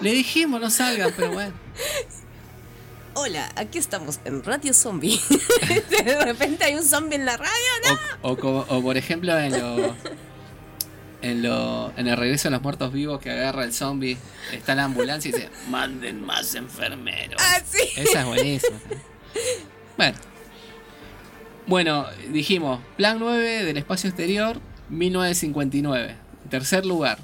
Le 0.00 0.12
dijimos 0.12 0.60
no 0.60 0.70
salgan, 0.70 1.12
pero 1.16 1.30
bueno. 1.32 1.52
Hola, 3.14 3.50
aquí 3.56 3.78
estamos 3.78 4.20
en 4.24 4.42
Radio 4.42 4.72
Zombie. 4.72 5.20
de 5.90 6.24
repente 6.24 6.64
hay 6.64 6.74
un 6.74 6.82
zombie 6.82 7.16
en 7.16 7.26
la 7.26 7.36
radio, 7.36 7.50
¿no? 7.88 7.98
O, 8.30 8.32
o 8.32 8.82
por 8.82 8.96
ejemplo 8.96 9.38
en 9.38 9.52
lo, 9.52 9.94
en 11.22 11.42
lo 11.42 11.92
en 11.96 12.08
el 12.08 12.16
regreso 12.16 12.48
de 12.48 12.52
los 12.52 12.62
muertos 12.62 12.92
vivos 12.92 13.20
que 13.20 13.30
agarra 13.30 13.64
el 13.64 13.72
zombie, 13.72 14.18
está 14.52 14.74
la 14.74 14.84
ambulancia 14.84 15.28
y 15.28 15.32
dice, 15.32 15.48
manden 15.68 16.24
más 16.24 16.54
enfermeros. 16.54 17.40
Ah, 17.40 17.60
sí. 17.64 17.88
Esa 17.96 18.20
es 18.20 18.26
buenísima. 18.26 18.78
Bueno. 19.96 20.18
Bueno, 21.66 22.06
dijimos, 22.30 22.80
Plan 22.96 23.18
9 23.20 23.64
del 23.64 23.76
espacio 23.76 24.08
exterior, 24.08 24.60
1959. 24.88 26.16
Tercer 26.50 26.84
lugar. 26.84 27.18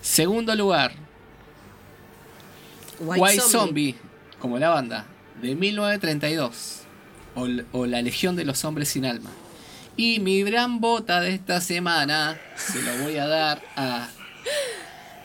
Segundo 0.00 0.54
lugar, 0.54 0.92
White, 3.00 3.40
Zombie. 3.40 3.94
como 4.38 4.58
la 4.58 4.70
banda, 4.70 5.06
de 5.42 5.54
1932. 5.54 6.80
O, 7.36 7.48
o 7.72 7.86
La 7.86 8.00
Legión 8.00 8.36
de 8.36 8.44
los 8.44 8.64
Hombres 8.64 8.88
sin 8.88 9.04
Alma. 9.04 9.30
Y 9.96 10.18
mi 10.20 10.42
gran 10.42 10.80
bota 10.80 11.20
de 11.20 11.34
esta 11.34 11.60
semana 11.60 12.38
se 12.56 12.82
lo 12.82 13.04
voy 13.04 13.16
a 13.16 13.26
dar 13.26 13.62
a 13.76 14.08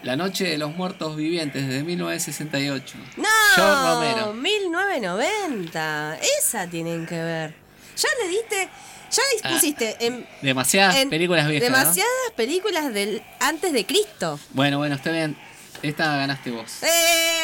La 0.04 0.16
Noche 0.16 0.46
de 0.46 0.58
los 0.58 0.76
Muertos 0.76 1.16
Vivientes 1.16 1.68
de 1.68 1.84
1968. 1.84 2.98
No, 3.18 3.24
George 3.56 3.84
Romero. 3.84 4.34
1990. 4.34 6.20
Esa 6.40 6.68
tienen 6.68 7.06
que 7.08 7.16
ver. 7.16 7.56
Ya 7.98 8.10
le 8.22 8.30
diste, 8.30 8.70
ya 9.12 9.24
le 9.24 9.40
Ah, 9.44 9.60
en, 10.00 10.28
Demasiadas 10.42 10.96
en 10.98 11.10
películas 11.10 11.48
viejas. 11.48 11.70
¿no? 11.70 11.78
demasiadas 11.78 12.12
películas 12.36 12.94
del 12.94 13.24
antes 13.40 13.74
de 13.74 13.86
Cristo. 13.86 14.40
Bueno, 14.52 14.78
bueno, 14.78 14.96
está 14.96 15.12
bien. 15.12 15.36
Esta 15.82 16.16
ganaste 16.18 16.52
vos. 16.52 16.84
¡Eh! 16.84 17.39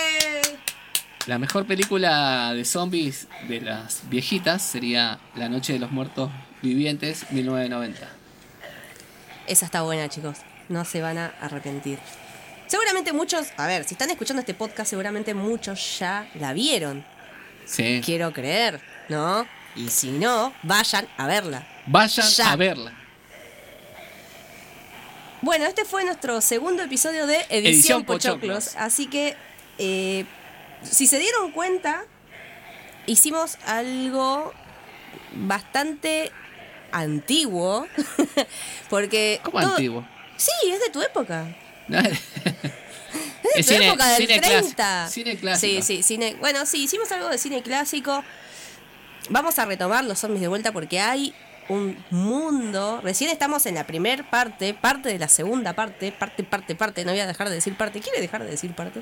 La 1.27 1.39
mejor 1.39 1.65
película 1.65 2.53
de 2.53 2.65
zombies 2.65 3.27
de 3.47 3.61
las 3.61 4.07
viejitas 4.09 4.61
sería 4.61 5.19
La 5.35 5.49
Noche 5.49 5.73
de 5.73 5.79
los 5.79 5.91
Muertos 5.91 6.29
Vivientes 6.61 7.31
1990. 7.31 8.07
Esa 9.47 9.65
está 9.65 9.81
buena, 9.81 10.07
chicos. 10.07 10.37
No 10.69 10.85
se 10.85 11.01
van 11.01 11.17
a 11.17 11.27
arrepentir. 11.41 11.97
Seguramente 12.67 13.11
muchos, 13.11 13.47
a 13.57 13.65
ver, 13.67 13.85
si 13.85 13.95
están 13.95 14.09
escuchando 14.11 14.39
este 14.41 14.53
podcast, 14.53 14.89
seguramente 14.89 15.33
muchos 15.33 15.99
ya 15.99 16.29
la 16.35 16.53
vieron. 16.53 17.03
Sí. 17.65 18.01
Quiero 18.05 18.31
creer, 18.31 18.79
¿no? 19.09 19.47
Y 19.75 19.89
si 19.89 20.11
no, 20.11 20.53
vayan 20.63 21.07
a 21.17 21.25
verla. 21.27 21.67
Vayan 21.87 22.27
Ya. 22.29 22.51
a 22.51 22.55
verla. 22.55 22.93
Bueno, 25.41 25.65
este 25.65 25.85
fue 25.85 26.03
nuestro 26.05 26.39
segundo 26.41 26.83
episodio 26.83 27.25
de 27.27 27.35
Edición, 27.49 27.65
Edición 27.65 28.03
Pochoclos. 28.05 28.35
Pochoclos. 28.65 28.75
Así 28.77 29.05
que, 29.07 29.35
eh, 29.77 30.25
si 30.83 31.07
se 31.07 31.19
dieron 31.19 31.51
cuenta, 31.51 32.03
hicimos 33.05 33.57
algo 33.65 34.53
bastante 35.33 36.31
antiguo. 36.91 37.87
porque. 38.89 39.39
¿Cómo 39.43 39.59
todo- 39.59 39.71
antiguo? 39.71 40.07
Sí, 40.37 40.51
es 40.71 40.79
de 40.81 40.89
tu 40.89 41.01
época. 41.01 41.45
Es 43.53 43.67
de 43.67 43.77
tu 43.77 43.83
época 43.83 44.07
del 44.09 44.27
cine 44.27 44.39
30. 44.39 44.75
clásico. 44.75 45.11
Cine 45.13 45.37
clásico. 45.37 45.81
Sí, 45.83 45.97
sí, 45.97 46.03
cine. 46.03 46.35
Bueno, 46.41 46.65
sí, 46.65 46.83
hicimos 46.83 47.09
algo 47.11 47.29
de 47.29 47.37
cine 47.37 47.61
clásico. 47.61 48.23
Vamos 49.29 49.57
a 49.59 49.65
retomar 49.65 50.03
los 50.03 50.19
zombies 50.19 50.41
de 50.41 50.47
vuelta 50.49 50.71
porque 50.73 50.99
hay 50.99 51.33
un 51.69 52.03
mundo. 52.09 52.99
Recién 53.03 53.29
estamos 53.29 53.65
en 53.67 53.75
la 53.75 53.85
primer 53.87 54.29
parte, 54.29 54.73
parte 54.73 55.09
de 55.09 55.19
la 55.19 55.29
segunda 55.29 55.73
parte, 55.73 56.11
parte, 56.11 56.43
parte, 56.43 56.75
parte. 56.75 57.05
No 57.05 57.11
voy 57.11 57.21
a 57.21 57.27
dejar 57.27 57.47
de 57.47 57.55
decir 57.55 57.75
parte. 57.75 58.01
¿Quiere 58.01 58.19
dejar 58.19 58.43
de 58.43 58.51
decir 58.51 58.73
parte? 58.73 59.01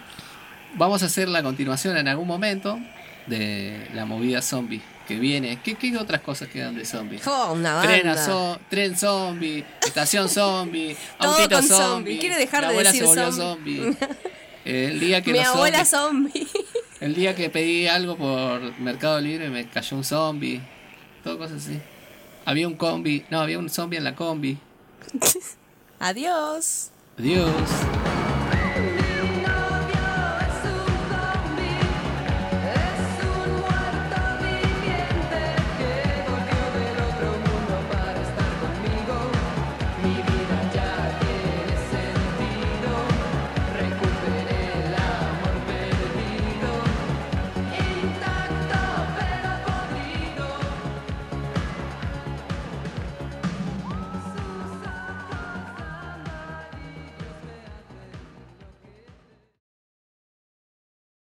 Vamos 0.76 1.04
a 1.04 1.06
hacer 1.08 1.28
la 1.30 1.44
continuación 1.44 1.98
en 1.98 2.08
algún 2.08 2.28
momento 2.28 2.80
de 3.28 3.88
la 3.94 4.06
movida 4.06 4.42
zombie 4.42 4.82
que 5.08 5.16
viene. 5.16 5.60
¿Qué, 5.64 5.76
qué 5.76 5.96
otras 5.98 6.22
cosas 6.22 6.48
quedan 6.50 6.76
de 6.76 6.86
zombies? 6.86 7.26
Oh, 7.28 7.54
una 7.54 7.82
Tren, 7.82 8.06
banda. 8.08 8.26
zo- 8.28 8.60
tren 8.70 8.98
zombie, 8.98 9.64
estación 9.86 10.30
zombie, 10.30 10.96
Todo 11.20 11.32
autito 11.34 11.56
con 11.58 11.68
zombie. 11.68 11.86
zombie. 11.86 12.20
Quiere 12.20 12.38
dejar 12.38 12.62
de 12.62 12.68
abuela 12.68 12.92
decir 12.92 13.06
zombie. 13.08 13.32
zombie. 13.78 13.98
El 14.66 15.00
día 15.00 15.22
que 15.22 15.32
Mi 15.34 15.40
abuela 15.40 15.84
zombies- 15.86 15.90
zombie. 15.90 16.48
el 17.02 17.16
día 17.16 17.36
que 17.36 17.50
pedí 17.50 17.88
algo 17.88 18.16
por 18.18 18.80
Mercado 18.80 19.20
Libre 19.22 19.50
me 19.50 19.68
cayó 19.68 19.98
un 19.98 20.04
zombie. 20.04 20.62
Todo 21.24 21.38
cosas 21.38 21.64
así. 21.66 21.80
Había 22.46 22.68
un 22.68 22.76
combi, 22.76 23.24
no, 23.30 23.40
había 23.40 23.58
un 23.60 23.70
zombie 23.70 23.98
en 23.98 24.04
la 24.06 24.16
combi. 24.16 24.58
Adiós. 26.00 26.90
Adiós. 27.18 27.52